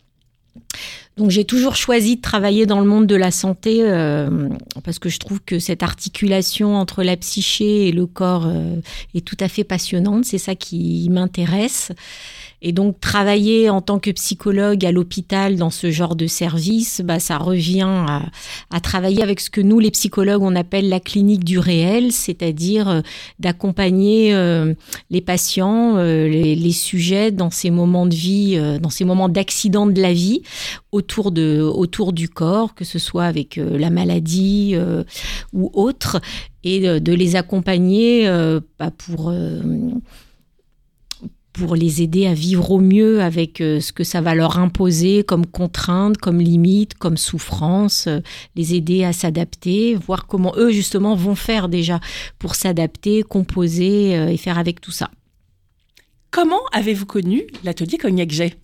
Donc 1.16 1.30
j'ai 1.30 1.46
toujours 1.46 1.76
choisi 1.76 2.16
de 2.16 2.22
travailler 2.22 2.66
dans 2.66 2.80
le 2.80 2.88
monde 2.88 3.06
de 3.06 3.16
la 3.16 3.30
santé 3.30 3.80
euh, 3.82 4.50
parce 4.84 4.98
que 4.98 5.10
je 5.10 5.20
trouve 5.20 5.40
que 5.42 5.60
cette 5.60 5.84
articulation 5.84 6.76
entre 6.76 7.04
la 7.04 7.16
psyché 7.18 7.88
et 7.88 7.92
le 7.92 8.08
corps 8.08 8.48
euh, 8.48 8.78
est 9.14 9.24
tout 9.24 9.38
à 9.40 9.48
fait 9.48 9.64
passionnante. 9.64 10.26
C'est 10.26 10.40
ça 10.40 10.56
qui 10.56 11.08
m'intéresse. 11.12 11.92
Et 12.66 12.72
donc 12.72 13.02
travailler 13.02 13.70
en 13.70 13.82
tant 13.82 14.00
que 14.00 14.10
psychologue 14.12 14.86
à 14.86 14.94
l'hôpital 14.94 15.58
dans 15.58 15.70
ce 15.70 15.92
genre 15.92 16.16
de 16.16 16.28
service, 16.28 17.02
bah, 17.04 17.20
ça 17.20 17.38
revient 17.38 18.06
à, 18.72 18.80
travailler 18.80 19.22
avec 19.22 19.42
ce 19.42 19.50
que 19.50 19.60
nous, 19.60 19.80
les 19.80 19.92
psychologues, 19.92 20.42
on 20.42 20.56
appelle 20.56 20.88
la 20.88 21.02
clinique 21.02 21.44
du 21.44 21.60
réel, 21.60 22.14
c'est-à-dire 22.14 22.88
euh, 22.88 23.02
d'accompagner 23.40 24.34
euh, 24.34 24.74
les 25.10 25.20
patients, 25.20 25.98
euh, 25.98 26.28
les, 26.30 26.72
sujets 26.72 27.32
dans 27.32 27.52
ces 27.52 27.70
moments 27.70 28.06
de 28.06 28.16
vie, 28.16 28.60
dans 28.82 28.90
ces 28.90 29.04
moments 29.04 29.30
d'accident 29.30 29.86
de 29.86 30.02
la 30.02 30.14
vie 30.14 30.42
autour, 30.92 31.32
de, 31.32 31.60
autour 31.62 32.14
du 32.14 32.30
corps, 32.30 32.74
que 32.74 32.86
ce 32.86 32.98
soit 32.98 33.26
avec 33.26 33.58
la 33.58 33.90
maladie 33.90 34.76
ou 35.52 35.70
autre, 35.74 36.20
et 36.64 36.80
de, 36.80 36.98
de 36.98 37.14
les 37.14 37.36
accompagner 37.36 38.28
bah, 38.80 38.92
pour 38.98 39.32
pour 41.54 41.76
les 41.76 42.02
aider 42.02 42.26
à 42.26 42.34
vivre 42.34 42.72
au 42.72 42.80
mieux 42.80 43.22
avec 43.22 43.62
euh, 43.62 43.80
ce 43.80 43.94
que 43.94 44.04
ça 44.04 44.22
va 44.22 44.34
leur 44.34 44.58
imposer 44.58 45.24
comme 45.24 45.46
contrainte, 45.46 46.18
comme 46.18 46.40
limite, 46.40 46.96
comme 46.96 47.16
souffrance, 47.16 48.08
euh, 48.08 48.20
les 48.56 48.74
aider 48.74 49.04
à 49.04 49.14
s'adapter, 49.14 49.96
voir 49.96 50.26
comment 50.26 50.54
eux 50.58 50.72
justement 50.72 51.16
vont 51.16 51.36
faire 51.36 51.70
déjà 51.70 52.00
pour 52.40 52.56
s'adapter, 52.56 53.22
composer 53.22 54.18
euh, 54.18 54.28
et 54.30 54.38
faire 54.38 54.58
avec 54.58 54.82
tout 54.82 54.92
ça. 54.92 55.12
Comment 56.32 56.62
avez-vous 56.72 57.06
connu 57.06 57.44
l'atelier 57.64 58.00
Cognac 58.00 58.32
J 58.32 58.56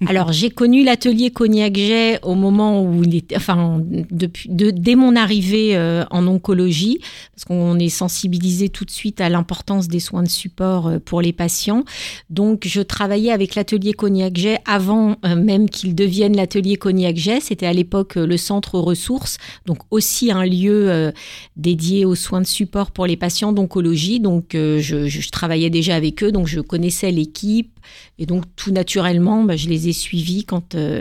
alors 0.06 0.32
j'ai 0.32 0.50
connu 0.50 0.84
l'atelier 0.84 1.30
Cognac 1.30 1.76
Jet 1.76 2.18
au 2.22 2.34
moment 2.34 2.82
où 2.82 3.02
il 3.02 3.16
était, 3.16 3.36
enfin 3.36 3.80
depuis, 3.82 4.48
de, 4.48 4.70
dès 4.70 4.94
mon 4.94 5.16
arrivée 5.16 5.76
euh, 5.76 6.04
en 6.10 6.26
oncologie, 6.26 6.98
parce 7.34 7.44
qu'on 7.44 7.78
est 7.78 7.88
sensibilisé 7.88 8.68
tout 8.68 8.84
de 8.84 8.90
suite 8.90 9.20
à 9.20 9.28
l'importance 9.28 9.88
des 9.88 10.00
soins 10.00 10.22
de 10.22 10.28
support 10.28 10.88
euh, 10.88 10.98
pour 10.98 11.20
les 11.20 11.32
patients. 11.32 11.84
Donc 12.30 12.66
je 12.66 12.80
travaillais 12.80 13.30
avec 13.30 13.54
l'atelier 13.54 13.92
Cognac 13.92 14.36
Jet 14.36 14.58
avant 14.66 15.16
euh, 15.24 15.36
même 15.36 15.68
qu'il 15.68 15.94
devienne 15.94 16.36
l'atelier 16.36 16.76
Cognac 16.76 17.16
Jet. 17.16 17.40
C'était 17.40 17.66
à 17.66 17.72
l'époque 17.72 18.16
le 18.16 18.36
centre 18.36 18.78
ressources, 18.78 19.38
donc 19.66 19.78
aussi 19.90 20.30
un 20.30 20.44
lieu 20.44 21.12
dédié 21.56 22.04
aux 22.04 22.14
soins 22.14 22.40
de 22.40 22.46
support 22.46 22.90
pour 22.90 23.06
les 23.06 23.16
patients 23.16 23.52
d'oncologie. 23.52 24.20
Donc 24.20 24.50
je, 24.52 24.78
je 24.80 25.30
travaillais 25.30 25.70
déjà 25.70 25.94
avec 25.96 26.22
eux, 26.22 26.32
donc 26.32 26.46
je 26.46 26.60
connaissais 26.60 27.10
l'équipe 27.10 27.74
et 28.18 28.26
donc 28.26 28.44
tout 28.56 28.70
naturellement, 28.70 29.44
bah, 29.44 29.56
je 29.56 29.68
les 29.68 29.83
ai 29.88 29.92
suivis 29.92 30.44
quand 30.44 30.74
euh, 30.74 31.00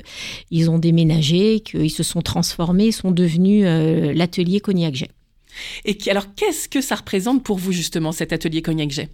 ils 0.52 0.70
ont 0.70 0.80
déménagé, 0.80 1.60
qu'ils 1.62 1.92
se 1.92 2.04
sont 2.04 2.22
transformés, 2.22 2.92
sont 2.92 3.12
devenus 3.12 3.64
euh, 3.66 4.14
l'atelier 4.14 4.60
Cognac 4.60 4.96
Jet. 4.96 5.12
Et 5.86 5.98
alors, 6.10 6.34
qu'est-ce 6.36 6.68
que 6.68 6.82
ça 6.82 6.96
représente 6.96 7.44
pour 7.44 7.58
vous 7.58 7.72
justement 7.72 8.12
cet 8.12 8.34
atelier 8.34 8.62
Cognac 8.62 8.92
Jet? 8.92 9.10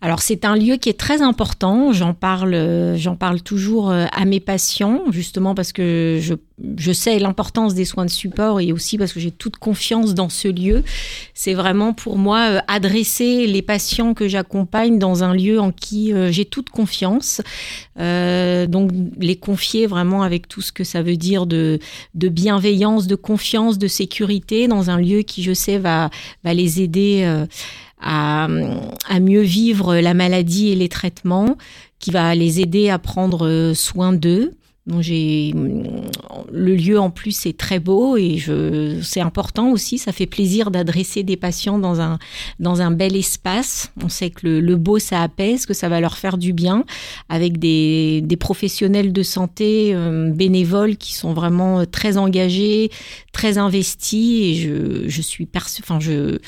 Alors 0.00 0.22
c'est 0.22 0.44
un 0.44 0.54
lieu 0.54 0.76
qui 0.76 0.88
est 0.88 0.98
très 0.98 1.22
important. 1.22 1.92
J'en 1.92 2.14
parle, 2.14 2.54
euh, 2.54 2.96
j'en 2.96 3.16
parle 3.16 3.42
toujours 3.42 3.90
euh, 3.90 4.06
à 4.12 4.24
mes 4.24 4.38
patients, 4.38 5.02
justement 5.10 5.56
parce 5.56 5.72
que 5.72 6.18
je, 6.20 6.34
je 6.76 6.92
sais 6.92 7.18
l'importance 7.18 7.74
des 7.74 7.84
soins 7.84 8.04
de 8.04 8.10
support 8.10 8.60
et 8.60 8.72
aussi 8.72 8.96
parce 8.96 9.12
que 9.12 9.18
j'ai 9.18 9.32
toute 9.32 9.56
confiance 9.56 10.14
dans 10.14 10.28
ce 10.28 10.46
lieu. 10.46 10.84
C'est 11.34 11.54
vraiment 11.54 11.94
pour 11.94 12.16
moi 12.16 12.38
euh, 12.48 12.60
adresser 12.68 13.46
les 13.48 13.62
patients 13.62 14.14
que 14.14 14.28
j'accompagne 14.28 14.98
dans 14.98 15.24
un 15.24 15.34
lieu 15.34 15.58
en 15.60 15.72
qui 15.72 16.12
j'ai 16.30 16.44
toute 16.44 16.70
confiance. 16.70 17.40
Euh, 17.98 18.66
donc 18.66 18.92
les 19.18 19.36
confier 19.36 19.86
vraiment 19.86 20.22
avec 20.22 20.46
tout 20.46 20.60
ce 20.60 20.70
que 20.70 20.84
ça 20.84 21.02
veut 21.02 21.16
dire 21.16 21.46
de, 21.46 21.80
de 22.14 22.28
bienveillance, 22.28 23.06
de 23.06 23.16
confiance, 23.16 23.78
de 23.78 23.88
sécurité 23.88 24.68
dans 24.68 24.90
un 24.90 24.98
lieu 24.98 25.22
qui 25.22 25.42
je 25.42 25.52
sais 25.52 25.78
va, 25.78 26.10
va 26.44 26.54
les 26.54 26.80
aider. 26.80 27.22
Euh, 27.24 27.46
à, 28.00 28.48
à, 29.08 29.20
mieux 29.20 29.42
vivre 29.42 29.96
la 29.96 30.14
maladie 30.14 30.68
et 30.68 30.76
les 30.76 30.88
traitements, 30.88 31.56
qui 31.98 32.10
va 32.10 32.34
les 32.34 32.60
aider 32.60 32.90
à 32.90 32.98
prendre 32.98 33.72
soin 33.74 34.12
d'eux. 34.12 34.52
Donc 34.88 35.02
j'ai 35.02 35.52
le 36.50 36.74
lieu 36.74 36.98
en 36.98 37.10
plus 37.10 37.44
est 37.44 37.58
très 37.58 37.78
beau 37.78 38.16
et 38.16 38.38
je 38.38 38.98
c'est 39.02 39.20
important 39.20 39.70
aussi. 39.70 39.98
Ça 39.98 40.12
fait 40.12 40.26
plaisir 40.26 40.70
d'adresser 40.70 41.22
des 41.22 41.36
patients 41.36 41.78
dans 41.78 42.00
un 42.00 42.18
dans 42.58 42.80
un 42.80 42.90
bel 42.90 43.14
espace. 43.14 43.92
On 44.02 44.08
sait 44.08 44.30
que 44.30 44.46
le, 44.46 44.60
le, 44.60 44.76
beau 44.76 44.98
ça 44.98 45.22
apaise, 45.22 45.66
que 45.66 45.74
ça 45.74 45.90
va 45.90 46.00
leur 46.00 46.16
faire 46.16 46.38
du 46.38 46.54
bien 46.54 46.84
avec 47.28 47.58
des, 47.58 48.22
des 48.22 48.36
professionnels 48.38 49.12
de 49.12 49.22
santé 49.22 49.90
euh, 49.94 50.30
bénévoles 50.30 50.96
qui 50.96 51.12
sont 51.12 51.34
vraiment 51.34 51.84
très 51.84 52.16
engagés, 52.16 52.90
très 53.32 53.58
investis 53.58 54.42
et 54.42 54.54
je 54.54 55.06
je 55.06 55.22
suis 55.22 55.44
perçu. 55.44 55.82
Enfin 55.84 56.00
je 56.00 56.38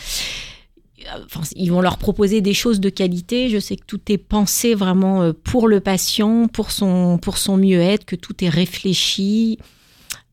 Ils 1.56 1.70
vont 1.70 1.80
leur 1.80 1.98
proposer 1.98 2.40
des 2.40 2.54
choses 2.54 2.80
de 2.80 2.90
qualité. 2.90 3.48
Je 3.48 3.58
sais 3.58 3.76
que 3.76 3.84
tout 3.86 4.00
est 4.08 4.18
pensé 4.18 4.74
vraiment 4.74 5.22
euh, 5.22 5.32
pour 5.32 5.68
le 5.68 5.80
patient, 5.80 6.46
pour 6.48 6.70
son, 6.70 7.18
pour 7.18 7.38
son 7.38 7.56
mieux-être, 7.56 8.04
que 8.04 8.16
tout 8.16 8.44
est 8.44 8.48
réfléchi. 8.48 9.58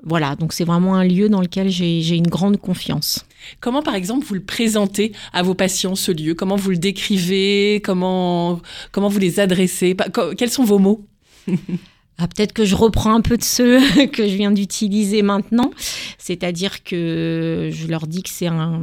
Voilà, 0.03 0.35
donc 0.35 0.53
c'est 0.53 0.63
vraiment 0.63 0.95
un 0.95 1.03
lieu 1.03 1.27
dans 1.27 1.41
lequel 1.41 1.69
j'ai 1.69 2.15
une 2.15 2.27
grande 2.27 2.57
confiance. 2.57 3.25
Comment, 3.59 3.81
par 3.81 3.95
exemple, 3.95 4.25
vous 4.25 4.35
le 4.35 4.43
présentez 4.43 5.11
à 5.33 5.41
vos 5.41 5.55
patients, 5.55 5.95
ce 5.95 6.11
lieu? 6.11 6.35
Comment 6.35 6.55
vous 6.55 6.69
le 6.69 6.77
décrivez? 6.77 7.81
Comment, 7.83 8.61
comment 8.91 9.09
vous 9.09 9.19
les 9.19 9.39
adressez? 9.39 9.95
Quels 10.37 10.51
sont 10.51 10.63
vos 10.63 10.79
mots? 10.79 11.05
Ah, 12.19 12.27
peut-être 12.27 12.53
que 12.53 12.65
je 12.65 12.75
reprends 12.75 13.13
un 13.13 13.21
peu 13.21 13.37
de 13.37 13.43
ceux 13.43 13.79
que 14.07 14.27
je 14.27 14.35
viens 14.35 14.51
d'utiliser 14.51 15.21
maintenant, 15.21 15.69
c'est-à-dire 16.17 16.83
que 16.83 17.69
je 17.71 17.87
leur 17.87 18.07
dis 18.07 18.23
que 18.23 18.29
c'est 18.29 18.47
un 18.47 18.81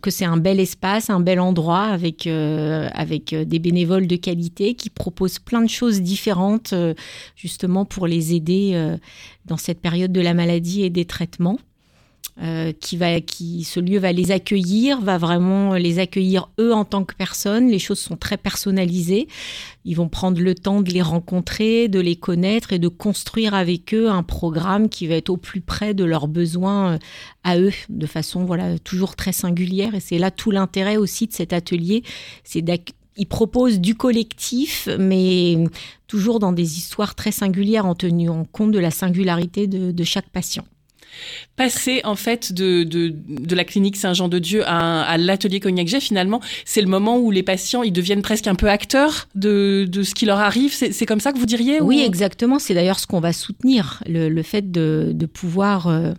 que 0.00 0.10
c'est 0.10 0.24
un 0.24 0.36
bel 0.36 0.60
espace, 0.60 1.10
un 1.10 1.18
bel 1.18 1.40
endroit 1.40 1.82
avec 1.82 2.28
euh, 2.28 2.88
avec 2.92 3.34
des 3.34 3.58
bénévoles 3.58 4.06
de 4.06 4.14
qualité 4.14 4.74
qui 4.74 4.90
proposent 4.90 5.40
plein 5.40 5.62
de 5.62 5.68
choses 5.68 6.02
différentes 6.02 6.72
euh, 6.72 6.94
justement 7.34 7.84
pour 7.84 8.06
les 8.06 8.32
aider 8.32 8.72
euh, 8.74 8.96
dans 9.44 9.56
cette 9.56 9.80
période 9.80 10.12
de 10.12 10.20
la 10.20 10.32
maladie 10.32 10.82
et 10.82 10.90
des 10.90 11.04
traitements. 11.04 11.58
Euh, 12.40 12.72
qui 12.72 12.96
va, 12.96 13.20
qui, 13.20 13.62
ce 13.62 13.78
lieu 13.78 13.98
va 13.98 14.10
les 14.10 14.30
accueillir, 14.30 15.02
va 15.02 15.18
vraiment 15.18 15.74
les 15.74 15.98
accueillir 15.98 16.48
eux 16.58 16.72
en 16.72 16.86
tant 16.86 17.04
que 17.04 17.14
personnes. 17.14 17.68
Les 17.68 17.78
choses 17.78 17.98
sont 17.98 18.16
très 18.16 18.38
personnalisées. 18.38 19.28
Ils 19.84 19.96
vont 19.96 20.08
prendre 20.08 20.40
le 20.40 20.54
temps 20.54 20.80
de 20.80 20.90
les 20.90 21.02
rencontrer, 21.02 21.88
de 21.88 22.00
les 22.00 22.16
connaître 22.16 22.72
et 22.72 22.78
de 22.78 22.88
construire 22.88 23.52
avec 23.52 23.92
eux 23.92 24.08
un 24.08 24.22
programme 24.22 24.88
qui 24.88 25.06
va 25.06 25.16
être 25.16 25.28
au 25.28 25.36
plus 25.36 25.60
près 25.60 25.92
de 25.92 26.04
leurs 26.04 26.26
besoins 26.26 26.94
euh, 26.94 26.98
à 27.44 27.58
eux, 27.58 27.72
de 27.90 28.06
façon 28.06 28.46
voilà 28.46 28.78
toujours 28.78 29.14
très 29.14 29.32
singulière. 29.32 29.94
Et 29.94 30.00
c'est 30.00 30.18
là 30.18 30.30
tout 30.30 30.50
l'intérêt 30.50 30.96
aussi 30.96 31.26
de 31.26 31.34
cet 31.34 31.52
atelier, 31.52 32.02
c'est 32.44 32.64
il 33.18 33.26
propose 33.26 33.78
du 33.78 33.94
collectif, 33.94 34.88
mais 34.98 35.64
toujours 36.06 36.38
dans 36.38 36.52
des 36.52 36.78
histoires 36.78 37.14
très 37.14 37.30
singulières 37.30 37.84
en 37.84 37.94
tenant 37.94 38.46
compte 38.46 38.70
de 38.70 38.78
la 38.78 38.90
singularité 38.90 39.66
de 39.66 40.04
chaque 40.04 40.30
patient. 40.30 40.64
Passer 41.56 42.00
en 42.04 42.16
fait 42.16 42.52
de, 42.52 42.84
de, 42.84 43.54
la 43.54 43.64
clinique 43.64 43.96
Saint-Jean-de-Dieu 43.96 44.62
à, 44.66 45.16
l'atelier 45.18 45.60
Cognac 45.60 45.86
Jet, 45.86 46.00
finalement, 46.00 46.40
c'est 46.64 46.80
le 46.80 46.88
moment 46.88 47.18
où 47.18 47.30
les 47.30 47.42
patients 47.42 47.82
ils 47.82 47.92
deviennent 47.92 48.22
presque 48.22 48.46
un 48.46 48.54
peu 48.54 48.68
acteurs 48.68 49.28
de, 49.34 49.86
de 49.88 50.02
ce 50.02 50.14
qui 50.14 50.26
leur 50.26 50.38
arrive. 50.38 50.72
C'est 50.72 51.06
comme 51.06 51.20
ça 51.20 51.32
que 51.32 51.38
vous 51.38 51.46
diriez 51.46 51.80
Oui, 51.80 52.00
ou... 52.02 52.06
exactement. 52.06 52.58
C'est 52.58 52.74
d'ailleurs 52.74 52.98
ce 52.98 53.06
qu'on 53.06 53.20
va 53.20 53.32
soutenir, 53.32 54.02
le, 54.06 54.28
le 54.28 54.42
fait 54.42 54.70
de, 54.70 55.12
de 55.14 55.26
pouvoir 55.26 55.88
euh, 55.88 56.12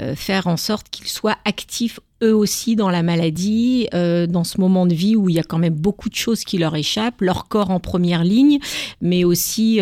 euh, 0.00 0.14
faire 0.14 0.46
en 0.46 0.56
sorte 0.56 0.88
qu'ils 0.90 1.08
soient 1.08 1.38
actifs 1.44 2.00
eux 2.22 2.34
aussi 2.34 2.76
dans 2.76 2.90
la 2.90 3.02
maladie, 3.02 3.88
euh, 3.94 4.26
dans 4.26 4.44
ce 4.44 4.60
moment 4.60 4.86
de 4.86 4.94
vie 4.94 5.16
où 5.16 5.28
il 5.28 5.36
y 5.36 5.38
a 5.38 5.44
quand 5.44 5.58
même 5.58 5.74
beaucoup 5.74 6.08
de 6.08 6.14
choses 6.14 6.44
qui 6.44 6.58
leur 6.58 6.74
échappent, 6.76 7.20
leur 7.20 7.48
corps 7.48 7.70
en 7.70 7.80
première 7.80 8.24
ligne, 8.24 8.58
mais 9.00 9.24
aussi 9.24 9.80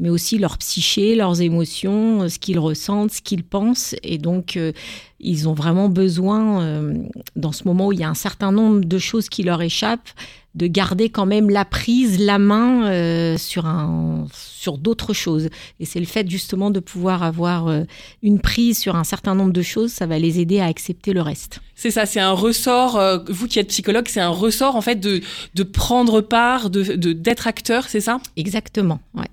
mais 0.00 0.10
aussi 0.10 0.38
leur 0.38 0.58
psyché, 0.58 1.14
leurs 1.14 1.40
émotions, 1.40 2.22
euh, 2.22 2.28
ce 2.28 2.38
qu'ils 2.38 2.58
ressentent, 2.58 3.12
ce 3.12 3.22
qu'ils 3.22 3.44
pensent. 3.44 3.94
Et 4.02 4.18
donc, 4.18 4.56
euh, 4.56 4.72
ils 5.20 5.48
ont 5.48 5.54
vraiment 5.54 5.88
besoin, 5.88 6.62
euh, 6.62 6.94
dans 7.36 7.52
ce 7.52 7.64
moment 7.64 7.88
où 7.88 7.92
il 7.92 8.00
y 8.00 8.04
a 8.04 8.08
un 8.08 8.14
certain 8.14 8.52
nombre 8.52 8.84
de 8.84 8.98
choses 8.98 9.28
qui 9.28 9.42
leur 9.42 9.62
échappent, 9.62 10.10
de 10.54 10.68
garder 10.68 11.08
quand 11.08 11.26
même 11.26 11.50
la 11.50 11.64
prise, 11.64 12.20
la 12.20 12.38
main 12.38 12.86
euh, 12.86 13.36
sur, 13.36 13.66
un, 13.66 14.26
sur 14.32 14.78
d'autres 14.78 15.12
choses. 15.12 15.48
Et 15.80 15.84
c'est 15.84 15.98
le 15.98 16.06
fait 16.06 16.28
justement 16.30 16.70
de 16.70 16.78
pouvoir 16.78 17.24
avoir 17.24 17.66
euh, 17.66 17.82
une 18.22 18.38
prise 18.38 18.78
sur 18.78 18.94
un 18.94 19.02
certain 19.02 19.34
nombre 19.34 19.52
de 19.52 19.62
choses, 19.62 19.90
ça 19.90 20.06
va 20.06 20.18
les 20.18 20.38
aider 20.38 20.60
à 20.60 20.66
accepter 20.66 21.12
le 21.12 21.22
reste. 21.22 21.60
C'est 21.74 21.90
ça, 21.90 22.06
c'est 22.06 22.20
un 22.20 22.30
ressort, 22.32 22.96
euh, 22.96 23.18
vous 23.28 23.48
qui 23.48 23.58
êtes 23.58 23.68
psychologue, 23.68 24.06
c'est 24.08 24.20
un 24.20 24.28
ressort 24.28 24.76
en 24.76 24.80
fait 24.80 25.00
de, 25.00 25.22
de 25.54 25.62
prendre 25.64 26.20
part, 26.20 26.70
de, 26.70 26.82
de, 26.94 27.12
d'être 27.12 27.48
acteur, 27.48 27.88
c'est 27.88 28.00
ça? 28.00 28.20
Exactement, 28.36 29.00
ouais. 29.14 29.26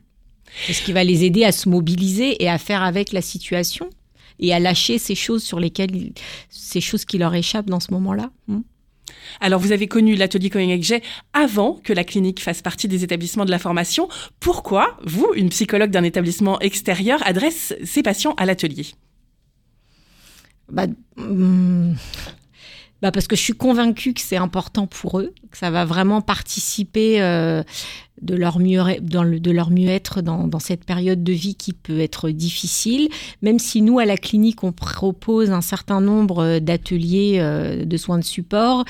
C'est 0.65 0.73
ce 0.73 0.83
qui 0.83 0.93
va 0.93 1.03
les 1.03 1.23
aider 1.23 1.43
à 1.43 1.51
se 1.51 1.69
mobiliser 1.69 2.41
et 2.43 2.49
à 2.49 2.57
faire 2.57 2.83
avec 2.83 3.11
la 3.11 3.21
situation 3.21 3.89
et 4.39 4.53
à 4.53 4.59
lâcher 4.59 4.97
ces 4.97 5.15
choses 5.15 5.43
sur 5.43 5.59
lesquelles, 5.59 6.11
ces 6.49 6.81
choses 6.81 7.05
qui 7.05 7.17
leur 7.17 7.33
échappent 7.35 7.69
dans 7.69 7.79
ce 7.79 7.91
moment-là. 7.91 8.31
Hmm. 8.47 8.61
Alors, 9.39 9.59
vous 9.59 9.71
avez 9.71 9.87
connu 9.87 10.15
l'atelier 10.15 10.49
Cognacq 10.49 11.03
avant 11.33 11.79
que 11.83 11.93
la 11.93 12.03
clinique 12.03 12.41
fasse 12.41 12.61
partie 12.61 12.87
des 12.87 13.03
établissements 13.03 13.45
de 13.45 13.51
la 13.51 13.59
formation. 13.59 14.07
Pourquoi, 14.39 14.97
vous, 15.03 15.31
une 15.35 15.49
psychologue 15.49 15.91
d'un 15.91 16.03
établissement 16.03 16.59
extérieur, 16.59 17.25
adresse 17.25 17.75
ses 17.83 18.03
patients 18.03 18.33
à 18.37 18.45
l'atelier? 18.45 18.87
Bah, 20.69 20.87
hum, 21.17 21.95
bah 23.01 23.11
parce 23.11 23.27
que 23.27 23.35
je 23.35 23.41
suis 23.41 23.53
convaincue 23.53 24.13
que 24.13 24.21
c'est 24.21 24.37
important 24.37 24.87
pour 24.87 25.19
eux, 25.19 25.33
que 25.49 25.57
ça 25.57 25.69
va 25.69 25.85
vraiment 25.85 26.21
participer 26.21 27.21
euh, 27.21 27.63
de 28.21 28.35
leur 28.35 28.59
mieux 28.59 28.81
dans 29.01 29.23
de 29.23 29.51
leur 29.51 29.69
mieux 29.69 29.89
être 29.89 30.21
dans, 30.21 30.47
dans, 30.47 30.59
cette 30.59 30.85
période 30.85 31.23
de 31.23 31.33
vie 31.33 31.55
qui 31.55 31.73
peut 31.73 31.99
être 31.99 32.29
difficile. 32.29 33.09
Même 33.41 33.59
si 33.59 33.81
nous 33.81 33.99
à 33.99 34.05
la 34.05 34.17
clinique 34.17 34.63
on 34.63 34.71
propose 34.71 35.51
un 35.51 35.61
certain 35.61 36.01
nombre 36.01 36.59
d'ateliers 36.59 37.37
euh, 37.39 37.85
de 37.85 37.97
soins 37.97 38.19
de 38.19 38.23
support, 38.23 38.85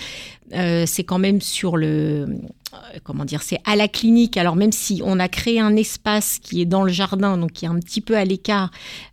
euh, 0.53 0.85
c'est 0.85 1.03
quand 1.03 1.19
même 1.19 1.41
sur 1.41 1.77
le 1.77 2.27
euh, 2.73 2.99
comment 3.03 3.25
dire, 3.25 3.41
c'est 3.41 3.59
à 3.65 3.75
la 3.75 3.87
clinique. 3.87 4.37
Alors 4.37 4.55
même 4.55 4.71
si 4.71 5.01
on 5.03 5.19
a 5.19 5.27
créé 5.27 5.59
un 5.59 5.75
espace 5.75 6.39
qui 6.39 6.61
est 6.61 6.65
dans 6.65 6.83
le 6.83 6.91
jardin, 6.91 7.37
donc 7.37 7.51
qui 7.51 7.65
est 7.65 7.69
un 7.69 7.79
petit 7.79 8.01
peu 8.01 8.15
à 8.15 8.25
l'écart 8.25 8.71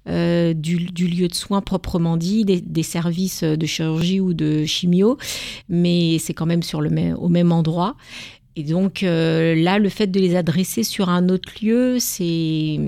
euh, 0.09 0.55
du, 0.55 0.77
lieu 0.77 1.29
de 1.29 1.35
soins 1.35 1.61
proprement 1.61 2.17
dit, 2.17 2.45
des, 2.45 2.83
services 2.83 3.43
de 3.43 3.67
chirurgie 3.67 4.21
ou 4.21 4.33
de 4.33 4.65
chimio, 4.65 5.19
mais 5.69 6.19
c'est 6.19 6.35
quand 6.35 6.47
même 6.47 6.63
sur 6.63 6.81
le 6.81 6.91
même, 6.91 7.17
au 7.19 7.29
même 7.29 7.53
endroit. 7.53 7.97
Et 8.59 8.65
donc 8.65 9.05
euh, 9.05 9.55
là, 9.55 9.79
le 9.79 9.89
fait 9.89 10.09
de 10.09 10.19
les 10.19 10.35
adresser 10.35 10.83
sur 10.83 11.11
un 11.11 11.29
autre 11.29 11.53
lieu, 11.63 11.99
c'est 12.01 12.81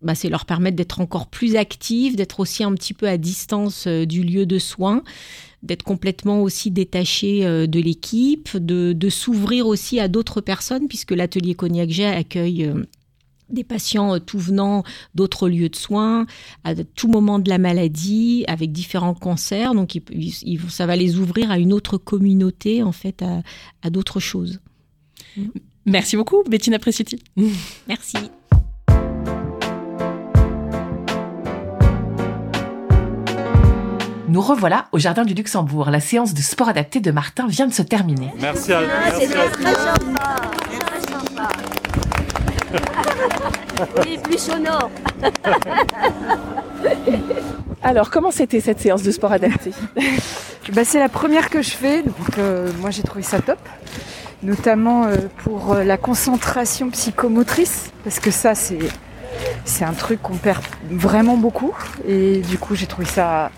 bah, 0.00 0.14
c'est 0.14 0.28
leur 0.28 0.44
permettre 0.44 0.76
d'être 0.76 1.00
encore 1.00 1.26
plus 1.26 1.56
actifs, 1.56 2.14
d'être 2.14 2.38
aussi 2.38 2.62
un 2.62 2.72
petit 2.74 2.94
peu 2.94 3.08
à 3.08 3.16
distance 3.16 3.88
du 3.88 4.22
lieu 4.22 4.46
de 4.46 4.60
soins 4.60 5.02
d'être 5.66 5.82
complètement 5.82 6.42
aussi 6.42 6.70
détaché 6.70 7.44
euh, 7.44 7.66
de 7.66 7.80
l'équipe, 7.80 8.56
de, 8.56 9.08
s'ouvrir 9.08 9.66
aussi 9.66 10.00
à 10.00 10.08
d'autres 10.08 10.40
personnes, 10.40 10.88
puisque 10.88 11.12
l'atelier 11.12 11.54
Cognac 11.54 11.90
G 11.90 12.04
accueille 12.04 12.64
euh, 12.64 12.84
des 13.50 13.64
patients 13.64 14.14
euh, 14.14 14.18
tout 14.18 14.38
venant 14.38 14.82
d'autres 15.14 15.48
lieux 15.48 15.68
de 15.68 15.76
soins, 15.76 16.26
à 16.64 16.74
tout 16.74 17.08
moment 17.08 17.38
de 17.38 17.48
la 17.48 17.58
maladie, 17.58 18.44
avec 18.48 18.72
différents 18.72 19.14
cancers. 19.14 19.74
Donc, 19.74 19.98
ça 20.68 20.86
va 20.86 20.96
les 20.96 21.18
ouvrir 21.18 21.50
à 21.50 21.58
une 21.58 21.72
autre 21.72 21.98
communauté, 21.98 22.82
en 22.82 22.92
fait, 22.92 23.22
à, 23.82 23.90
d'autres 23.90 24.20
choses. 24.20 24.60
Merci 25.84 26.16
beaucoup, 26.16 26.42
Bettina 26.48 26.78
Presutti. 26.78 27.22
Merci. 27.88 28.16
Nous 34.28 34.40
revoilà 34.40 34.88
au 34.92 34.98
Jardin 34.98 35.24
du 35.24 35.34
Luxembourg. 35.34 35.88
La 35.90 36.00
séance 36.00 36.34
de 36.34 36.42
sport 36.42 36.68
adapté 36.68 37.00
de 37.00 37.10
Martin 37.10 37.46
vient 37.46 37.66
de 37.66 37.72
se 37.72 37.82
terminer. 37.82 38.32
Merci 38.40 38.72
à, 38.72 38.82
C'est 39.18 39.28
très 39.28 39.74
sympa. 39.74 40.40
Oui, 44.02 44.18
plus 44.22 44.38
sonore. 44.38 44.90
Alors, 47.82 48.10
comment 48.10 48.30
c'était 48.30 48.60
cette 48.60 48.80
séance 48.80 49.02
de 49.02 49.10
sport 49.10 49.32
adapté 49.32 49.72
bah, 50.72 50.84
C'est 50.84 50.98
la 50.98 51.08
première 51.08 51.50
que 51.50 51.62
je 51.62 51.70
fais, 51.70 52.02
donc 52.02 52.38
euh, 52.38 52.70
moi 52.80 52.90
j'ai 52.90 53.02
trouvé 53.02 53.22
ça 53.22 53.40
top, 53.40 53.58
notamment 54.42 55.06
euh, 55.06 55.16
pour 55.44 55.74
euh, 55.74 55.84
la 55.84 55.96
concentration 55.96 56.90
psychomotrice, 56.90 57.92
parce 58.02 58.18
que 58.18 58.30
ça 58.30 58.54
c'est 58.54 58.78
c'est 59.64 59.84
un 59.84 59.92
truc 59.92 60.22
qu'on 60.22 60.36
perd 60.36 60.62
vraiment 60.90 61.36
beaucoup, 61.36 61.74
et 62.06 62.38
du 62.38 62.58
coup 62.58 62.74
j'ai 62.74 62.86
trouvé 62.86 63.06
ça 63.06 63.50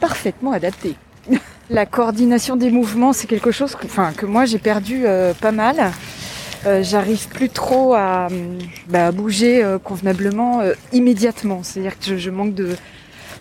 parfaitement 0.00 0.52
adapté. 0.52 0.94
La 1.70 1.84
coordination 1.84 2.56
des 2.56 2.70
mouvements, 2.70 3.12
c'est 3.12 3.26
quelque 3.26 3.50
chose 3.50 3.74
que, 3.74 3.84
enfin, 3.84 4.12
que 4.12 4.24
moi 4.24 4.46
j'ai 4.46 4.58
perdu 4.58 5.02
euh, 5.04 5.34
pas 5.34 5.52
mal. 5.52 5.92
Euh, 6.68 6.82
j'arrive 6.82 7.28
plus 7.28 7.48
trop 7.48 7.94
à, 7.94 8.28
bah, 8.88 9.10
bouger 9.10 9.64
euh, 9.64 9.78
convenablement 9.78 10.60
immédiatement. 10.92 11.62
C'est-à-dire 11.62 11.98
que 11.98 12.16
je, 12.16 12.30
manque 12.30 12.54
de, 12.54 12.76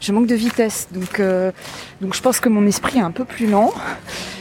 je 0.01 0.11
manque 0.11 0.27
de 0.27 0.35
vitesse. 0.35 0.87
Donc, 0.91 1.21
donc 2.01 2.15
je 2.15 2.21
pense 2.21 2.39
que 2.39 2.49
mon 2.49 2.65
esprit 2.65 2.97
est 2.97 3.01
un 3.01 3.11
peu 3.11 3.25
plus 3.25 3.47
lent. 3.47 3.73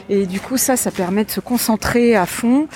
Et 0.08 0.26
du 0.26 0.40
coup, 0.40 0.56
ça, 0.56 0.76
ça 0.76 0.90
permet 0.90 1.24
de 1.24 1.30
se 1.30 1.40
concentrer 1.40 2.16
à 2.16 2.26
fond. 2.26 2.68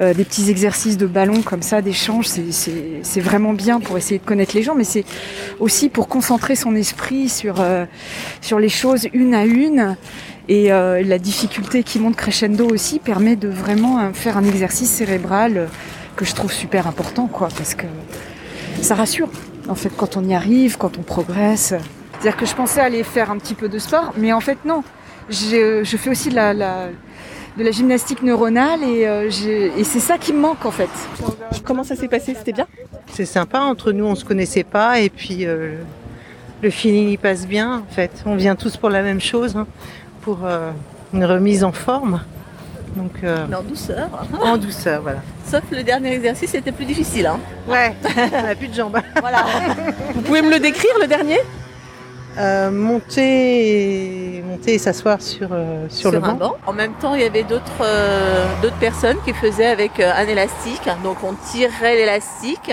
Euh, 0.00 0.12
des 0.12 0.24
petits 0.24 0.50
exercices 0.50 0.96
de 0.96 1.06
ballon 1.06 1.42
comme 1.42 1.62
ça, 1.62 1.80
d'échange, 1.80 2.26
c'est 2.26 3.20
vraiment 3.20 3.52
bien 3.52 3.78
pour 3.78 3.96
essayer 3.96 4.18
de 4.18 4.24
connaître 4.24 4.56
les 4.56 4.62
gens, 4.64 4.74
mais 4.74 4.82
c'est 4.82 5.04
aussi 5.60 5.88
pour 5.88 6.08
concentrer 6.08 6.56
son 6.56 6.74
esprit 6.74 7.28
sur, 7.28 7.60
euh, 7.60 7.84
sur 8.40 8.58
les 8.58 8.68
choses 8.68 9.06
une 9.12 9.34
à 9.34 9.44
une. 9.44 9.96
Et 10.48 10.72
euh, 10.72 11.02
la 11.02 11.18
difficulté 11.18 11.82
qui 11.82 11.98
monte 11.98 12.16
crescendo 12.16 12.66
aussi 12.68 12.98
permet 12.98 13.36
de 13.36 13.48
vraiment 13.48 14.12
faire 14.12 14.36
un 14.36 14.44
exercice 14.44 14.90
cérébral 14.90 15.68
que 16.16 16.24
je 16.24 16.34
trouve 16.34 16.52
super 16.52 16.86
important, 16.86 17.26
quoi, 17.26 17.48
parce 17.56 17.74
que 17.74 17.86
ça 18.82 18.94
rassure, 18.94 19.30
en 19.68 19.74
fait, 19.74 19.90
quand 19.96 20.16
on 20.16 20.24
y 20.24 20.34
arrive, 20.34 20.76
quand 20.76 20.98
on 20.98 21.02
progresse. 21.02 21.74
C'est-à-dire 22.12 22.36
que 22.36 22.46
je 22.46 22.54
pensais 22.54 22.80
aller 22.80 23.02
faire 23.02 23.30
un 23.30 23.38
petit 23.38 23.54
peu 23.54 23.68
de 23.68 23.78
sport, 23.78 24.12
mais 24.16 24.32
en 24.32 24.40
fait, 24.40 24.58
non. 24.64 24.84
Je 25.30 25.96
fais 25.96 26.10
aussi 26.10 26.28
de 26.28 26.34
la, 26.34 26.52
la 26.52 26.88
de 27.56 27.62
la 27.62 27.70
gymnastique 27.70 28.22
neuronale 28.22 28.80
euh, 28.82 29.30
et, 29.76 29.84
c'est 29.84 30.00
ça 30.00 30.18
qui 30.18 30.32
me 30.32 30.40
manque 30.40 30.64
en 30.66 30.70
fait. 30.70 30.90
Comment 31.64 31.84
ça 31.84 31.94
s'est 31.94 32.08
passé? 32.08 32.34
C'était 32.36 32.52
bien? 32.52 32.66
C'est 33.12 33.26
sympa, 33.26 33.60
entre 33.60 33.92
nous 33.92 34.04
on 34.04 34.14
se 34.14 34.24
connaissait 34.24 34.64
pas 34.64 35.00
et 35.00 35.08
puis 35.08 35.46
euh, 35.46 35.76
le 36.62 36.70
feeling 36.70 37.10
y 37.10 37.16
passe 37.16 37.46
bien 37.46 37.84
en 37.88 37.94
fait. 37.94 38.10
On 38.26 38.34
vient 38.34 38.56
tous 38.56 38.76
pour 38.76 38.90
la 38.90 39.02
même 39.02 39.20
chose, 39.20 39.56
hein, 39.56 39.66
pour 40.24 40.40
euh, 40.44 40.70
une 41.12 41.24
remise 41.24 41.64
en 41.64 41.72
forme. 41.72 42.20
Donc, 42.96 43.22
Mais 43.22 43.56
en 43.56 43.62
douceur. 43.62 44.08
En 44.40 44.56
douceur, 44.56 45.02
voilà. 45.02 45.18
Sauf 45.44 45.62
le 45.72 45.82
dernier 45.82 46.14
exercice, 46.14 46.50
c'était 46.50 46.72
plus 46.72 46.84
difficile. 46.84 47.26
Hein. 47.26 47.40
Ouais, 47.68 47.94
on 48.38 48.42
n'a 48.42 48.54
plus 48.54 48.68
de 48.68 48.74
jambes. 48.74 48.98
Voilà. 49.20 49.44
Vous 50.14 50.22
pouvez 50.22 50.42
me 50.42 50.50
le 50.50 50.60
décrire, 50.60 50.92
le 51.00 51.08
dernier? 51.08 51.40
Euh, 52.36 52.70
monter, 52.72 54.38
et, 54.38 54.42
monter 54.42 54.74
et 54.74 54.78
s'asseoir 54.78 55.22
sur, 55.22 55.48
euh, 55.52 55.86
sur, 55.88 56.10
le 56.10 56.18
banc. 56.18 56.56
En 56.66 56.72
même 56.72 56.94
temps, 56.94 57.14
il 57.14 57.20
y 57.20 57.24
avait 57.24 57.44
d'autres 57.44 57.82
euh, 57.82 58.44
d'autres 58.60 58.78
personnes 58.78 59.18
qui 59.24 59.32
faisaient 59.32 59.66
avec 59.66 60.00
un 60.00 60.26
élastique. 60.26 60.82
Donc 61.04 61.18
on 61.22 61.34
tirait 61.52 61.94
l'élastique 61.94 62.72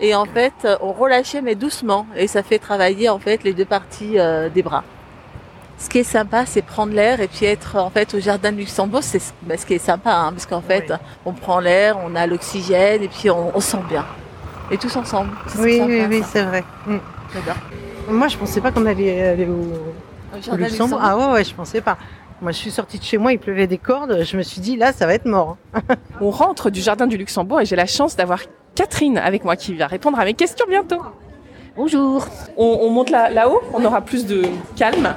et 0.00 0.14
en 0.14 0.24
fait 0.24 0.66
on 0.80 0.92
relâchait 0.92 1.40
mais 1.40 1.54
doucement 1.54 2.06
et 2.16 2.26
ça 2.26 2.42
fait 2.42 2.58
travailler 2.58 3.08
en 3.08 3.20
fait 3.20 3.44
les 3.44 3.52
deux 3.52 3.64
parties 3.64 4.16
des 4.52 4.62
bras. 4.62 4.82
Ce 5.78 5.90
qui 5.90 5.98
est 5.98 6.04
sympa, 6.04 6.46
c'est 6.46 6.62
prendre 6.62 6.94
l'air 6.94 7.20
et 7.20 7.28
puis 7.28 7.44
être 7.44 7.76
en 7.76 7.90
fait 7.90 8.14
au 8.14 8.20
jardin 8.20 8.50
de 8.50 8.56
Luxembourg. 8.56 9.02
C'est 9.02 9.18
ce 9.18 9.66
qui 9.66 9.74
est 9.74 9.78
sympa, 9.78 10.10
hein, 10.10 10.32
parce 10.32 10.46
qu'en 10.46 10.62
fait, 10.62 10.92
on 11.24 11.32
prend 11.32 11.60
l'air, 11.60 11.98
on 12.04 12.14
a 12.14 12.26
l'oxygène 12.26 13.02
et 13.02 13.08
puis 13.08 13.30
on, 13.30 13.54
on, 13.54 13.60
sent 13.60 13.82
bien. 13.88 14.04
Et 14.70 14.78
tous 14.78 14.96
ensemble. 14.96 15.30
Oui, 15.58 15.80
oui, 15.84 16.02
oui, 16.08 16.22
c'est 16.24 16.42
vrai. 16.42 16.64
Mm. 16.86 16.96
J'adore. 17.34 17.56
Moi, 18.08 18.28
je 18.28 18.36
pensais 18.36 18.60
pas 18.60 18.70
qu'on 18.70 18.86
allait 18.86 19.22
aller 19.22 19.46
au, 19.46 20.56
Luxembourg. 20.56 21.00
Ah 21.02 21.16
ouais, 21.16 21.32
ouais, 21.34 21.44
je 21.44 21.54
pensais 21.54 21.80
pas. 21.80 21.98
Moi, 22.40 22.52
je 22.52 22.58
suis 22.58 22.70
sortie 22.70 22.98
de 22.98 23.04
chez 23.04 23.18
moi, 23.18 23.32
il 23.32 23.38
pleuvait 23.38 23.66
des 23.66 23.78
cordes. 23.78 24.22
Je 24.22 24.36
me 24.36 24.42
suis 24.42 24.60
dit, 24.60 24.76
là, 24.76 24.92
ça 24.92 25.06
va 25.06 25.14
être 25.14 25.24
mort. 25.24 25.56
On 26.20 26.30
rentre 26.30 26.70
du 26.70 26.80
jardin 26.80 27.06
du 27.06 27.16
Luxembourg 27.16 27.60
et 27.60 27.64
j'ai 27.64 27.76
la 27.76 27.86
chance 27.86 28.16
d'avoir 28.16 28.40
Catherine 28.74 29.18
avec 29.18 29.44
moi 29.44 29.56
qui 29.56 29.74
va 29.74 29.86
répondre 29.86 30.18
à 30.18 30.24
mes 30.24 30.34
questions 30.34 30.66
bientôt. 30.68 31.02
Bonjour. 31.76 32.26
On, 32.56 32.90
monte 32.90 33.10
là-haut, 33.10 33.60
on 33.72 33.84
aura 33.84 34.00
plus 34.00 34.26
de 34.26 34.42
calme. 34.76 35.14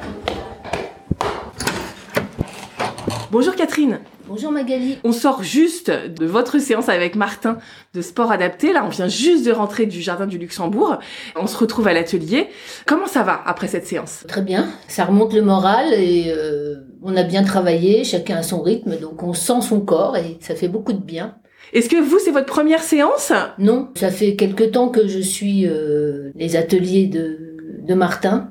Bonjour 3.32 3.56
Catherine. 3.56 4.00
Bonjour 4.28 4.52
Magali. 4.52 4.98
On 5.04 5.12
sort 5.12 5.44
juste 5.44 5.92
de 5.92 6.26
votre 6.26 6.58
séance 6.58 6.90
avec 6.90 7.16
Martin 7.16 7.60
de 7.94 8.02
sport 8.02 8.32
adapté. 8.32 8.74
Là, 8.74 8.84
on 8.84 8.90
vient 8.90 9.08
juste 9.08 9.46
de 9.46 9.52
rentrer 9.52 9.86
du 9.86 10.02
jardin 10.02 10.26
du 10.26 10.40
Luxembourg. 10.40 10.98
On 11.36 11.46
se 11.46 11.56
retrouve 11.56 11.88
à 11.88 11.94
l'atelier. 11.94 12.48
Comment 12.88 13.06
ça 13.06 13.22
va 13.22 13.40
après 13.46 13.68
cette 13.68 13.86
séance? 13.86 14.24
Très 14.28 14.42
bien. 14.42 14.68
Ça 14.88 15.06
remonte 15.06 15.32
le 15.34 15.44
moral 15.44 15.94
et 15.94 16.34
euh, 16.36 16.78
on 17.04 17.16
a 17.16 17.22
bien 17.22 17.44
travaillé. 17.44 18.04
Chacun 18.04 18.38
a 18.38 18.44
son 18.44 18.64
rythme, 18.64 18.98
donc 18.98 19.22
on 19.22 19.34
sent 19.34 19.62
son 19.62 19.82
corps 19.82 20.18
et 20.18 20.38
ça 20.40 20.56
fait 20.56 20.68
beaucoup 20.68 20.94
de 20.94 21.04
bien. 21.04 21.36
Est-ce 21.72 21.88
que 21.88 22.02
vous, 22.02 22.18
c'est 22.18 22.32
votre 22.32 22.48
première 22.48 22.82
séance? 22.82 23.32
Non, 23.60 23.90
ça 23.94 24.10
fait 24.10 24.36
quelque 24.36 24.64
temps 24.64 24.90
que 24.90 25.08
je 25.08 25.20
suis 25.20 25.68
euh, 25.68 26.32
les 26.34 26.56
ateliers 26.56 27.06
de, 27.06 27.38
de 27.84 27.94
Martin. 27.94 28.50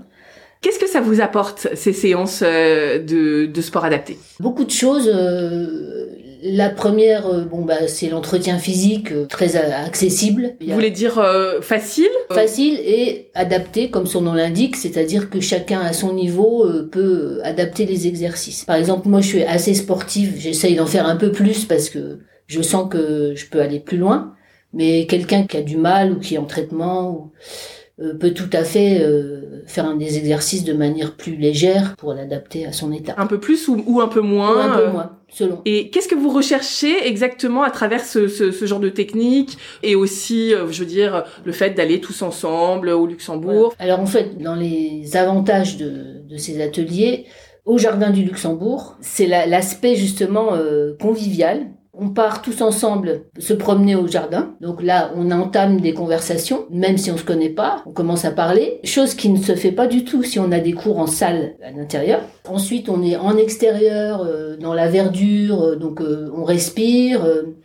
Qu'est-ce 0.61 0.79
que 0.79 0.89
ça 0.89 1.01
vous 1.01 1.21
apporte, 1.21 1.69
ces 1.75 1.93
séances 1.93 2.43
euh, 2.45 2.99
de, 2.99 3.47
de 3.47 3.61
sport 3.61 3.85
adapté? 3.85 4.19
Beaucoup 4.41 4.65
de 4.65 4.71
choses. 4.71 5.09
Euh, 5.13 6.07
la 6.43 6.69
première, 6.69 7.27
euh, 7.27 7.45
bon 7.45 7.65
bah 7.65 7.87
c'est 7.87 8.09
l'entretien 8.09 8.59
physique 8.59 9.29
très 9.29 9.57
accessible. 9.57 10.55
Vous 10.61 10.75
voulez 10.75 10.91
dire 10.91 11.25
facile? 11.63 12.09
Facile 12.33 12.75
et 12.85 13.31
adapté, 13.35 13.91
comme 13.91 14.07
son 14.07 14.21
nom 14.23 14.35
l'indique, 14.35 14.77
c'est-à-dire 14.77 15.31
que 15.31 15.41
chacun 15.41 15.81
à 15.81 15.93
son 15.93 16.13
niveau 16.13 16.67
peut 16.91 17.41
adapter 17.43 17.87
les 17.87 18.07
exercices. 18.07 18.65
Par 18.65 18.77
exemple, 18.77 19.09
moi 19.09 19.21
je 19.21 19.27
suis 19.27 19.43
assez 19.45 19.75
sportive, 19.75 20.35
j'essaye 20.39 20.77
d'en 20.77 20.87
faire 20.87 21.07
un 21.07 21.17
peu 21.17 21.33
plus 21.33 21.65
parce 21.65 21.89
que 21.91 22.21
je 22.47 22.63
sens 22.63 22.89
que 22.89 23.35
je 23.35 23.47
peux 23.47 23.61
aller 23.61 23.81
plus 23.81 23.99
loin. 23.99 24.35
Mais 24.75 25.07
quelqu'un 25.07 25.45
qui 25.45 25.57
a 25.57 25.63
du 25.63 25.79
mal 25.79 26.13
ou 26.13 26.17
qui 26.17 26.35
est 26.35 26.39
en 26.39 26.45
traitement, 26.45 27.11
ou 27.11 27.17
euh, 27.17 27.78
peut 28.21 28.33
tout 28.33 28.51
à 28.53 28.63
fait 28.65 29.01
euh, 29.01 29.63
faire 29.67 29.93
des 29.97 30.17
exercices 30.19 30.65
de 30.65 30.73
manière 30.73 31.15
plus 31.17 31.37
légère 31.37 31.95
pour 31.97 32.15
l'adapter 32.15 32.65
à 32.67 32.73
son 32.73 32.93
état. 32.93 33.15
Un 33.19 33.27
peu 33.27 33.39
plus 33.41 33.67
ou, 33.69 33.83
ou 33.87 34.01
un 34.01 34.09
peu 34.09 34.21
moins 34.21 34.55
Ou 34.57 34.71
un 34.71 34.77
peu 34.77 34.85
euh, 34.85 34.93
moins, 34.93 35.17
selon. 35.29 35.61
Et 35.65 35.91
qu'est-ce 35.91 36.09
que 36.09 36.15
vous 36.15 36.31
recherchez 36.31 37.07
exactement 37.07 37.63
à 37.63 37.71
travers 37.71 38.05
ce, 38.05 38.29
ce, 38.29 38.51
ce 38.53 38.65
genre 38.67 38.81
de 38.81 38.89
technique 38.89 39.59
et 39.83 39.95
aussi, 39.97 40.55
euh, 40.55 40.71
je 40.71 40.81
veux 40.81 40.87
dire, 40.89 41.25
le 41.45 41.53
fait 41.53 41.71
d'aller 41.71 42.01
tous 42.01 42.23
ensemble 42.23 42.89
au 42.91 43.07
Luxembourg 43.07 43.75
Alors 43.79 44.01
en 44.01 44.07
fait, 44.07 44.39
dans 44.41 44.55
les 44.55 45.17
avantages 45.17 45.77
de, 45.77 46.23
de 46.29 46.37
ces 46.37 46.63
ateliers, 46.63 47.27
au 47.65 47.77
Jardin 47.79 48.11
du 48.11 48.23
Luxembourg, 48.23 48.97
c'est 49.01 49.27
la- 49.27 49.45
l'aspect 49.47 49.95
justement 49.97 50.55
euh, 50.55 50.95
convivial. 51.01 51.67
On 52.01 52.11
part 52.11 52.43
tous 52.43 52.63
ensemble 52.63 53.23
se 53.39 53.53
promener 53.53 53.97
au 53.97 54.07
jardin. 54.07 54.55
Donc 54.61 54.83
là, 54.83 55.11
on 55.17 55.33
entame 55.33 55.81
des 55.81 55.93
conversations, 55.95 56.67
même 56.71 56.97
si 56.97 57.11
on 57.11 57.17
se 57.17 57.25
connaît 57.25 57.49
pas, 57.49 57.83
on 57.87 57.91
commence 57.93 58.25
à 58.25 58.31
parler. 58.31 58.79
Chose 58.85 59.15
qui 59.15 59.29
ne 59.31 59.43
se 59.43 59.57
fait 59.57 59.73
pas 59.73 59.89
du 59.89 60.05
tout 60.05 60.23
si 60.23 60.39
on 60.39 60.53
a 60.53 60.61
des 60.61 60.73
cours 60.75 61.01
en 61.01 61.09
salle 61.09 61.57
à 61.61 61.73
l'intérieur. 61.73 62.21
Ensuite, 62.49 62.89
on 62.89 63.03
est 63.03 63.17
en 63.17 63.37
extérieur, 63.37 64.23
euh, 64.23 64.57
dans 64.57 64.75
la 64.75 64.87
verdure, 64.89 65.61
euh, 65.63 65.77
donc 65.77 66.01
euh, 66.01 66.31
on 66.37 66.45
respire. 66.45 67.25
euh, 67.25 67.57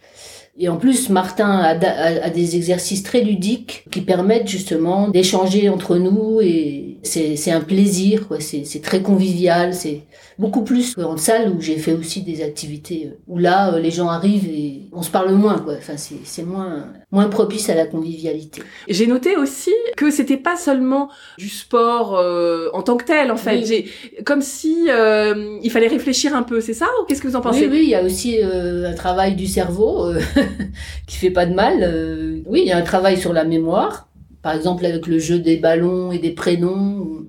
et 0.58 0.70
en 0.70 0.78
plus, 0.78 1.10
Martin 1.10 1.50
a, 1.50 1.70
a- 1.78 2.26
a 2.26 2.30
des 2.30 2.56
exercices 2.56 3.02
très 3.04 3.22
ludiques 3.22 3.86
qui 3.92 4.02
permettent 4.02 4.48
justement 4.48 5.08
d'échanger 5.10 5.68
entre 5.70 5.98
nous 5.98 6.42
et 6.42 6.93
c'est 7.04 7.36
c'est 7.36 7.52
un 7.52 7.62
plaisir, 7.62 8.28
quoi. 8.28 8.40
C'est 8.40 8.66
c'est 8.66 8.82
très 8.82 9.02
convivial, 9.02 9.74
c'est 9.74 10.04
beaucoup 10.40 10.64
plus 10.64 10.96
qu'en 10.96 11.18
salle 11.18 11.52
où 11.52 11.62
j'ai 11.62 11.78
fait 11.78 11.94
aussi 11.94 12.24
des 12.24 12.42
activités 12.42 13.12
euh, 13.12 13.18
où 13.28 13.38
là 13.38 13.74
euh, 13.74 13.80
les 13.80 13.92
gens 13.92 14.08
arrivent 14.10 14.50
et 14.50 14.90
on 14.92 15.02
se 15.02 15.12
parle 15.12 15.32
moins, 15.34 15.60
quoi. 15.60 15.76
Enfin, 15.78 15.98
c'est 15.98 16.16
c'est 16.24 16.44
moins 16.44 16.88
moins 17.12 17.30
propice 17.30 17.70
à 17.70 17.76
la 17.76 17.86
convivialité. 17.86 18.64
J'ai 18.88 19.06
noté 19.06 19.38
aussi 19.38 19.72
que 19.96 20.10
c'était 20.10 20.38
pas 20.38 20.56
seulement 20.56 21.10
du 21.38 21.48
sport 21.48 22.18
euh, 22.18 22.70
en 22.74 22.82
tant 22.82 22.98
que 22.98 23.06
tel, 23.06 23.32
en 23.32 23.38
fait. 23.38 23.64
Oui. 23.70 23.92
Comme 24.26 24.42
si 24.42 24.88
euh, 24.90 25.60
il 25.62 25.72
fallait 25.72 25.88
réfléchir 25.88 26.36
un 26.36 26.44
peu, 26.44 26.60
c'est 26.60 26.74
ça 26.74 26.88
ou 27.00 27.06
qu'est-ce 27.06 27.22
que 27.22 27.28
vous 27.28 27.36
en 27.36 27.42
pensez? 27.42 27.68
Oui, 27.68 27.70
oui, 27.72 27.82
il 27.84 27.90
y 27.90 27.96
a 27.96 28.04
aussi 28.04 28.40
euh, 28.42 28.90
un 28.90 28.94
travail 28.94 29.36
du 29.36 29.46
cerveau 29.46 30.08
euh, 30.08 30.20
qui 31.08 31.18
fait 31.18 31.30
pas 31.30 31.46
de 31.46 31.54
mal. 31.54 32.44
oui, 32.48 32.62
il 32.62 32.68
y 32.68 32.72
a 32.72 32.78
un 32.78 32.82
travail 32.82 33.18
sur 33.18 33.32
la 33.32 33.44
mémoire, 33.44 34.08
par 34.44 34.54
exemple 34.54 34.86
avec 34.86 35.08
le 35.08 35.18
jeu 35.18 35.40
des 35.40 35.58
ballons 35.58 36.12
et 36.12 36.20
des 36.20 36.32
prénoms. 36.32 37.26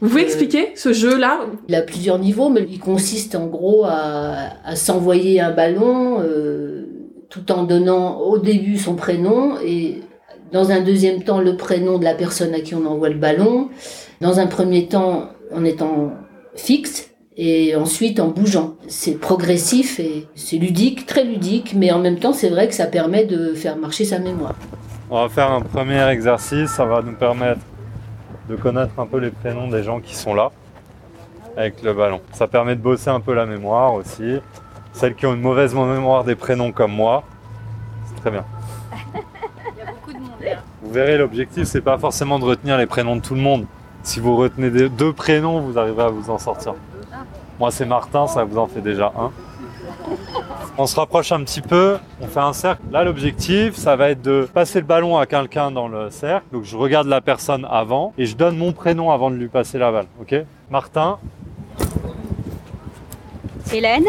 Vous 0.00 0.08
pouvez 0.08 0.22
expliquer 0.22 0.68
ce 0.76 0.92
jeu-là? 0.92 1.46
Il 1.68 1.74
a 1.74 1.80
plusieurs 1.80 2.18
niveaux, 2.18 2.50
mais 2.50 2.66
il 2.70 2.78
consiste 2.78 3.34
en 3.34 3.46
gros 3.46 3.84
à, 3.84 4.50
à 4.64 4.76
s'envoyer 4.76 5.40
un 5.40 5.50
ballon 5.50 6.20
euh, 6.20 6.84
tout 7.30 7.50
en 7.50 7.64
donnant 7.64 8.20
au 8.20 8.38
début 8.38 8.76
son 8.76 8.94
prénom 8.94 9.54
et 9.64 10.00
dans 10.52 10.70
un 10.70 10.82
deuxième 10.82 11.24
temps 11.24 11.40
le 11.40 11.56
prénom 11.56 11.98
de 11.98 12.04
la 12.04 12.14
personne 12.14 12.52
à 12.54 12.60
qui 12.60 12.74
on 12.74 12.84
envoie 12.84 13.08
le 13.08 13.18
ballon. 13.18 13.70
Dans 14.20 14.38
un 14.38 14.46
premier 14.46 14.86
temps 14.86 15.30
en 15.52 15.64
étant 15.64 16.12
fixe 16.54 17.10
et 17.36 17.74
ensuite 17.74 18.20
en 18.20 18.28
bougeant. 18.28 18.76
C'est 18.86 19.18
progressif 19.18 19.98
et 19.98 20.26
c'est 20.34 20.56
ludique, 20.56 21.06
très 21.06 21.24
ludique, 21.24 21.74
mais 21.74 21.90
en 21.90 21.98
même 21.98 22.18
temps 22.18 22.32
c'est 22.32 22.50
vrai 22.50 22.68
que 22.68 22.74
ça 22.74 22.86
permet 22.86 23.24
de 23.24 23.54
faire 23.54 23.76
marcher 23.76 24.04
sa 24.04 24.18
mémoire. 24.18 24.54
On 25.10 25.20
va 25.20 25.28
faire 25.28 25.50
un 25.50 25.60
premier 25.60 26.02
exercice, 26.08 26.70
ça 26.70 26.86
va 26.86 27.02
nous 27.02 27.12
permettre 27.12 27.60
de 28.48 28.56
connaître 28.56 28.98
un 28.98 29.06
peu 29.06 29.18
les 29.18 29.30
prénoms 29.30 29.68
des 29.68 29.82
gens 29.82 30.00
qui 30.00 30.14
sont 30.14 30.34
là 30.34 30.50
avec 31.56 31.82
le 31.82 31.92
ballon. 31.92 32.20
Ça 32.32 32.46
permet 32.46 32.74
de 32.74 32.80
bosser 32.80 33.10
un 33.10 33.20
peu 33.20 33.34
la 33.34 33.44
mémoire 33.44 33.92
aussi. 33.92 34.40
Celles 34.92 35.14
qui 35.14 35.26
ont 35.26 35.34
une 35.34 35.42
mauvaise 35.42 35.74
mémoire 35.74 36.24
des 36.24 36.34
prénoms 36.34 36.72
comme 36.72 36.92
moi, 36.92 37.22
c'est 38.06 38.20
très 38.20 38.30
bien. 38.30 38.44
Vous 40.82 40.90
verrez, 40.90 41.18
l'objectif, 41.18 41.64
c'est 41.64 41.80
pas 41.80 41.98
forcément 41.98 42.38
de 42.38 42.44
retenir 42.44 42.78
les 42.78 42.86
prénoms 42.86 43.16
de 43.16 43.20
tout 43.20 43.34
le 43.34 43.40
monde. 43.40 43.66
Si 44.02 44.20
vous 44.20 44.36
retenez 44.36 44.70
deux 44.70 45.12
prénoms, 45.12 45.60
vous 45.60 45.78
arriverez 45.78 46.04
à 46.04 46.08
vous 46.08 46.30
en 46.30 46.38
sortir. 46.38 46.74
Moi, 47.60 47.70
c'est 47.70 47.86
Martin, 47.86 48.26
ça 48.26 48.44
vous 48.44 48.58
en 48.58 48.66
fait 48.66 48.80
déjà 48.80 49.12
un. 49.18 49.30
On 50.76 50.86
se 50.86 50.96
rapproche 50.96 51.30
un 51.30 51.44
petit 51.44 51.60
peu, 51.60 51.98
on 52.20 52.26
fait 52.26 52.40
un 52.40 52.52
cercle. 52.52 52.82
Là, 52.90 53.04
l'objectif, 53.04 53.76
ça 53.76 53.94
va 53.94 54.10
être 54.10 54.22
de 54.22 54.48
passer 54.52 54.80
le 54.80 54.86
ballon 54.86 55.16
à 55.16 55.24
quelqu'un 55.24 55.70
dans 55.70 55.86
le 55.86 56.10
cercle. 56.10 56.46
Donc, 56.52 56.64
je 56.64 56.76
regarde 56.76 57.06
la 57.06 57.20
personne 57.20 57.64
avant 57.70 58.12
et 58.18 58.26
je 58.26 58.36
donne 58.36 58.56
mon 58.56 58.72
prénom 58.72 59.12
avant 59.12 59.30
de 59.30 59.36
lui 59.36 59.46
passer 59.46 59.78
la 59.78 59.92
balle. 59.92 60.06
Ok? 60.20 60.34
Martin, 60.70 61.18
Hélène 63.72 64.06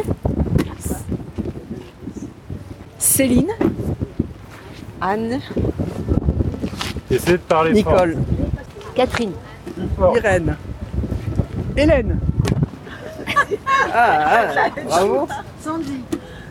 Céline. 2.99 3.51
Anne. 5.01 5.41
essayez 7.09 7.37
de 7.37 7.41
parler 7.43 7.73
Nicole. 7.73 8.17
Catherine. 8.95 9.33
Irène. 10.15 10.57
Hélène. 11.77 12.19
Ah, 13.97 14.49
ah, 14.57 14.69
bravo. 14.85 15.27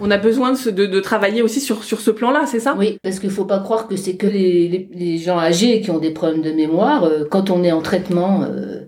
On 0.00 0.10
a 0.10 0.18
besoin 0.18 0.52
de, 0.52 0.70
de, 0.70 0.86
de 0.86 1.00
travailler 1.00 1.42
aussi 1.42 1.60
sur, 1.60 1.84
sur 1.84 2.00
ce 2.00 2.10
plan-là, 2.10 2.44
c'est 2.46 2.60
ça? 2.60 2.74
Oui, 2.78 2.98
parce 3.02 3.20
qu'il 3.20 3.30
faut 3.30 3.44
pas 3.44 3.60
croire 3.60 3.86
que 3.88 3.96
c'est 3.96 4.16
que 4.16 4.26
les, 4.26 4.68
les, 4.68 4.88
les 4.92 5.18
gens 5.18 5.38
âgés 5.38 5.80
qui 5.80 5.90
ont 5.90 5.98
des 5.98 6.10
problèmes 6.10 6.42
de 6.42 6.50
mémoire. 6.52 7.04
Euh, 7.04 7.24
Quand 7.30 7.50
on 7.50 7.62
est 7.62 7.72
en 7.72 7.80
traitement, 7.82 8.42
euh, 8.42 8.80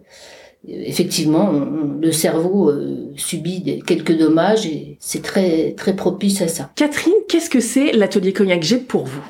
effectivement, 0.69 1.51
on- 1.51 1.99
le 2.01 2.12
cerveau 2.12 2.71
euh, 2.71 3.12
subit 3.16 3.61
des, 3.61 3.79
quelques 3.79 4.16
dommages 4.16 4.66
et 4.66 4.97
c'est 5.01 5.23
très 5.23 5.73
très 5.73 5.95
propice 5.95 6.42
à 6.42 6.49
ça. 6.49 6.71
Catherine, 6.77 7.14
qu'est-ce 7.29 7.51
que 7.51 7.61
c'est 7.61 7.92
l'atelier 7.92 8.33
Cognac 8.33 8.62
G 8.62 8.79
pour 8.79 9.05
vous 9.07 9.21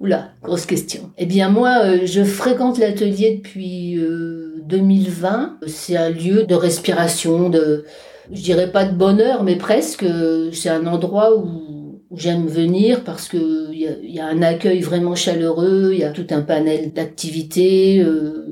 Oula, 0.00 0.30
grosse 0.42 0.66
question. 0.66 1.10
Eh 1.18 1.24
bien 1.24 1.48
moi, 1.48 1.80
euh, 1.84 1.98
je 2.04 2.22
fréquente 2.24 2.78
l'atelier 2.78 3.40
depuis 3.42 3.96
euh, 3.98 4.56
2020. 4.66 5.58
C'est 5.66 5.96
un 5.96 6.10
lieu 6.10 6.44
de 6.44 6.54
respiration, 6.54 7.48
de, 7.48 7.84
je 8.32 8.42
dirais 8.42 8.70
pas 8.70 8.84
de 8.84 8.96
bonheur, 8.96 9.42
mais 9.44 9.56
presque. 9.56 10.04
C'est 10.52 10.70
un 10.70 10.86
endroit 10.86 11.36
où, 11.36 12.00
où 12.10 12.16
j'aime 12.16 12.46
venir 12.46 13.04
parce 13.04 13.28
que 13.28 13.72
il 13.72 13.80
y 13.80 13.86
a, 13.88 13.92
il 14.02 14.14
y 14.14 14.20
a 14.20 14.26
un 14.26 14.42
accueil 14.42 14.80
vraiment 14.80 15.14
chaleureux, 15.14 15.90
il 15.92 16.00
y 16.00 16.04
a 16.04 16.10
tout 16.10 16.26
un 16.30 16.42
panel 16.42 16.92
d'activités. 16.92 18.00
euh, 18.00 18.46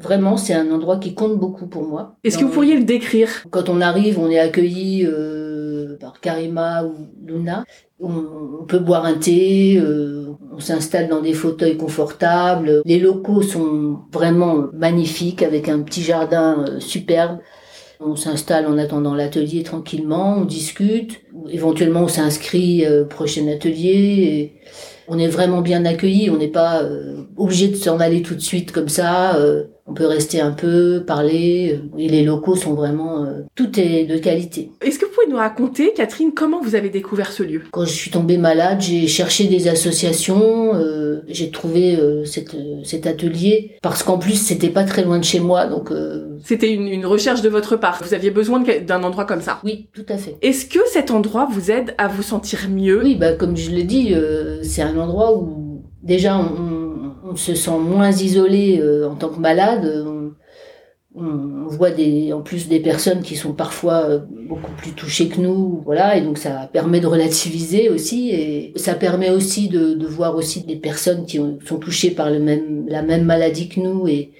vraiment, 0.00 0.36
c'est 0.36 0.54
un 0.54 0.70
endroit 0.72 0.96
qui 0.98 1.14
compte 1.14 1.38
beaucoup 1.38 1.68
pour 1.68 1.84
moi. 1.84 2.16
Est-ce 2.24 2.36
que 2.36 2.44
vous 2.44 2.50
pourriez 2.50 2.76
le 2.76 2.84
décrire? 2.84 3.28
Quand 3.50 3.68
on 3.68 3.80
arrive, 3.80 4.18
on 4.18 4.28
est 4.30 4.38
accueilli 4.38 5.06
euh, 5.06 5.96
par 6.00 6.20
Karima 6.20 6.84
ou 6.84 6.94
Luna. 7.24 7.64
On, 8.00 8.10
on 8.62 8.64
peut 8.64 8.80
boire 8.80 9.04
un 9.04 9.14
thé, 9.14 9.78
euh, 9.78 10.32
on 10.52 10.58
s'installe 10.58 11.08
dans 11.08 11.20
des 11.22 11.34
fauteuils 11.34 11.76
confortables. 11.76 12.82
Les 12.84 12.98
locaux 12.98 13.42
sont 13.42 14.00
vraiment 14.12 14.64
magnifiques 14.72 15.42
avec 15.44 15.68
un 15.68 15.78
petit 15.82 16.02
jardin 16.02 16.64
euh, 16.68 16.80
superbe. 16.80 17.38
On 18.04 18.16
s'installe 18.16 18.66
en 18.66 18.78
attendant 18.78 19.14
l'atelier 19.14 19.62
tranquillement, 19.62 20.38
on 20.38 20.44
discute. 20.44 21.20
Éventuellement, 21.50 22.02
on 22.02 22.08
s'inscrit 22.08 22.84
euh, 22.84 23.02
au 23.02 23.06
prochain 23.06 23.46
atelier. 23.48 24.54
On 25.08 25.18
est 25.18 25.28
vraiment 25.28 25.60
bien 25.60 25.84
accueilli. 25.84 26.30
On 26.30 26.36
n'est 26.36 26.48
pas 26.48 26.82
euh, 26.82 27.24
obligé 27.36 27.68
de 27.68 27.76
s'en 27.76 28.00
aller 28.00 28.22
tout 28.22 28.34
de 28.34 28.40
suite 28.40 28.72
comme 28.72 28.88
ça. 28.88 29.36
euh, 29.36 29.64
on 29.86 29.94
peut 29.94 30.06
rester 30.06 30.40
un 30.40 30.52
peu, 30.52 31.04
parler. 31.06 31.80
Et 31.98 32.08
les 32.08 32.22
locaux 32.22 32.56
sont 32.56 32.74
vraiment... 32.74 33.26
tout 33.54 33.78
est 33.78 34.04
de 34.04 34.16
qualité. 34.16 34.70
Nous 35.32 35.38
raconter, 35.38 35.92
Catherine, 35.96 36.32
comment 36.34 36.60
vous 36.60 36.74
avez 36.74 36.90
découvert 36.90 37.32
ce 37.32 37.42
lieu? 37.42 37.62
Quand 37.70 37.84
je 37.84 37.90
suis 37.92 38.10
tombée 38.10 38.36
malade, 38.36 38.80
j'ai 38.80 39.06
cherché 39.08 39.44
des 39.44 39.66
associations, 39.68 40.74
euh, 40.74 41.22
j'ai 41.28 41.50
trouvé 41.50 41.96
euh, 41.96 42.24
cette, 42.24 42.54
cet 42.84 43.06
atelier 43.06 43.72
parce 43.82 44.02
qu'en 44.02 44.18
plus 44.18 44.34
c'était 44.34 44.68
pas 44.68 44.84
très 44.84 45.02
loin 45.04 45.18
de 45.18 45.24
chez 45.24 45.40
moi, 45.40 45.66
donc 45.66 45.90
euh, 45.90 46.38
C'était 46.44 46.72
une, 46.72 46.86
une 46.88 47.06
recherche 47.06 47.40
de 47.42 47.48
votre 47.48 47.76
part. 47.76 48.00
Vous 48.04 48.14
aviez 48.14 48.30
besoin 48.30 48.62
d'un 48.86 49.02
endroit 49.02 49.24
comme 49.24 49.40
ça? 49.40 49.58
Oui, 49.64 49.88
tout 49.94 50.06
à 50.08 50.16
fait. 50.18 50.36
Est-ce 50.42 50.66
que 50.66 50.80
cet 50.92 51.10
endroit 51.10 51.48
vous 51.50 51.70
aide 51.70 51.94
à 51.98 52.08
vous 52.08 52.22
sentir 52.22 52.68
mieux? 52.70 53.00
Oui, 53.02 53.14
bah 53.14 53.32
comme 53.32 53.56
je 53.56 53.70
l'ai 53.70 53.84
dit, 53.84 54.14
c'est 54.62 54.82
un 54.82 54.96
endroit 54.98 55.36
où 55.36 55.82
déjà 56.02 56.36
on, 56.36 56.42
on- 56.42 56.92
on 57.32 57.36
se 57.36 57.54
sent 57.54 57.78
moins 57.78 58.10
isolé 58.10 58.82
en 59.08 59.14
tant 59.14 59.28
que 59.28 59.38
malade. 59.40 60.04
On, 60.06 60.21
on 61.14 61.66
voit 61.66 61.90
des, 61.90 62.32
en 62.32 62.40
plus 62.40 62.68
des 62.68 62.80
personnes 62.80 63.22
qui 63.22 63.36
sont 63.36 63.52
parfois 63.52 64.04
euh, 64.08 64.18
beaucoup 64.48 64.72
plus 64.78 64.92
touchées 64.92 65.28
que 65.28 65.40
nous, 65.40 65.82
voilà, 65.84 66.16
et 66.16 66.22
donc 66.22 66.38
ça 66.38 66.70
permet 66.72 67.00
de 67.00 67.06
relativiser 67.06 67.90
aussi, 67.90 68.30
et 68.30 68.72
ça 68.76 68.94
permet 68.94 69.30
aussi 69.30 69.68
de, 69.68 69.94
de 69.94 70.06
voir 70.06 70.34
aussi 70.36 70.64
des 70.64 70.76
personnes 70.76 71.26
qui 71.26 71.38
ont- 71.38 71.58
sont 71.66 71.78
touchées 71.78 72.10
par 72.12 72.30
le 72.30 72.38
même, 72.40 72.86
la 72.88 73.02
même 73.02 73.24
maladie 73.24 73.68
que 73.68 73.80
nous 73.80 74.08
et 74.08 74.32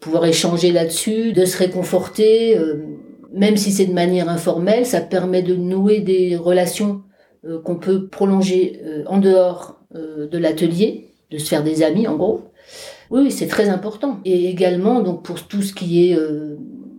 pouvoir 0.00 0.26
échanger 0.26 0.70
là-dessus, 0.70 1.32
de 1.32 1.44
se 1.46 1.56
réconforter, 1.56 2.58
euh, 2.58 2.74
même 3.32 3.56
si 3.56 3.72
c'est 3.72 3.86
de 3.86 3.92
manière 3.94 4.28
informelle, 4.28 4.84
ça 4.86 5.00
permet 5.00 5.42
de 5.42 5.54
nouer 5.54 6.00
des 6.00 6.36
relations 6.36 7.02
euh, 7.46 7.58
qu'on 7.60 7.76
peut 7.76 8.06
prolonger 8.06 8.80
euh, 8.84 9.04
en 9.06 9.18
dehors 9.18 9.80
euh, 9.94 10.28
de 10.28 10.38
l'atelier, 10.38 11.06
de 11.30 11.38
se 11.38 11.48
faire 11.48 11.64
des 11.64 11.82
amis 11.82 12.06
en 12.06 12.16
gros. 12.16 12.42
Oui, 13.10 13.30
c'est 13.30 13.46
très 13.46 13.68
important. 13.68 14.20
Et 14.24 14.48
également, 14.48 15.00
donc 15.00 15.22
pour 15.22 15.42
tout 15.42 15.62
ce 15.62 15.72
qui 15.72 16.08
est 16.08 16.16
euh, 16.16 16.56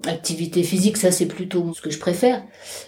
activité 0.08 0.64
physique, 0.64 0.98
ça 0.98 1.12
c'est 1.12 1.28
plutôt 1.28 1.72
ce 1.76 1.82
que 1.82 1.90
je 1.90 2.00
préfère. 2.00 2.42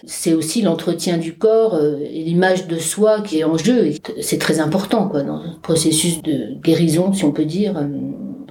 C'est 0.04 0.32
aussi 0.32 0.62
l'entretien 0.62 1.18
du 1.18 1.34
corps 1.34 1.74
euh, 1.74 1.98
et 2.00 2.22
l'image 2.22 2.66
de 2.66 2.78
soi 2.78 3.20
qui 3.20 3.40
est 3.40 3.44
en 3.44 3.56
jeu. 3.56 3.90
C'est 4.20 4.38
très 4.38 4.60
important 4.60 5.08
quoi 5.08 5.22
dans 5.22 5.42
le 5.42 5.60
processus 5.62 6.22
de 6.22 6.60
guérison, 6.62 7.12
si 7.12 7.24
on 7.24 7.32
peut 7.32 7.44
dire. 7.44 7.76
Euh, 7.76 7.86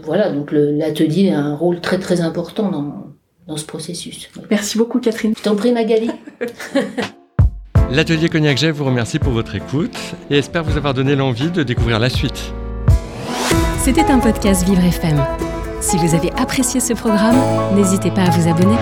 voilà, 0.04 0.32
donc 0.32 0.52
l'atelier 0.52 1.32
a 1.32 1.40
un 1.40 1.56
rôle 1.56 1.80
très 1.80 2.00
très 2.00 2.22
important 2.22 2.72
dans, 2.72 3.08
dans 3.48 3.58
ce 3.58 3.66
processus. 3.66 4.30
Merci 4.50 4.78
beaucoup 4.78 5.00
Catherine. 5.00 5.34
Je 5.38 5.44
t'en 5.44 5.56
prie 5.56 5.72
Magali. 5.72 6.10
L'atelier 7.92 8.30
Cognac 8.30 8.58
Jet 8.58 8.72
vous 8.72 8.86
remercie 8.86 9.20
pour 9.20 9.34
votre 9.34 9.54
écoute 9.54 9.98
et 10.30 10.38
espère 10.38 10.64
vous 10.64 10.78
avoir 10.78 10.94
donné 10.94 11.14
l'envie 11.16 11.52
de 11.52 11.62
découvrir 11.62 12.00
la 12.00 12.10
suite. 12.10 12.54
C'était 13.84 14.12
un 14.12 14.20
podcast 14.20 14.64
Vivre 14.64 14.84
FM. 14.84 15.26
Si 15.80 15.98
vous 15.98 16.14
avez 16.14 16.32
apprécié 16.34 16.80
ce 16.80 16.94
programme, 16.94 17.36
n'hésitez 17.76 18.12
pas 18.12 18.22
à 18.22 18.30
vous 18.30 18.48
abonner. 18.48 18.78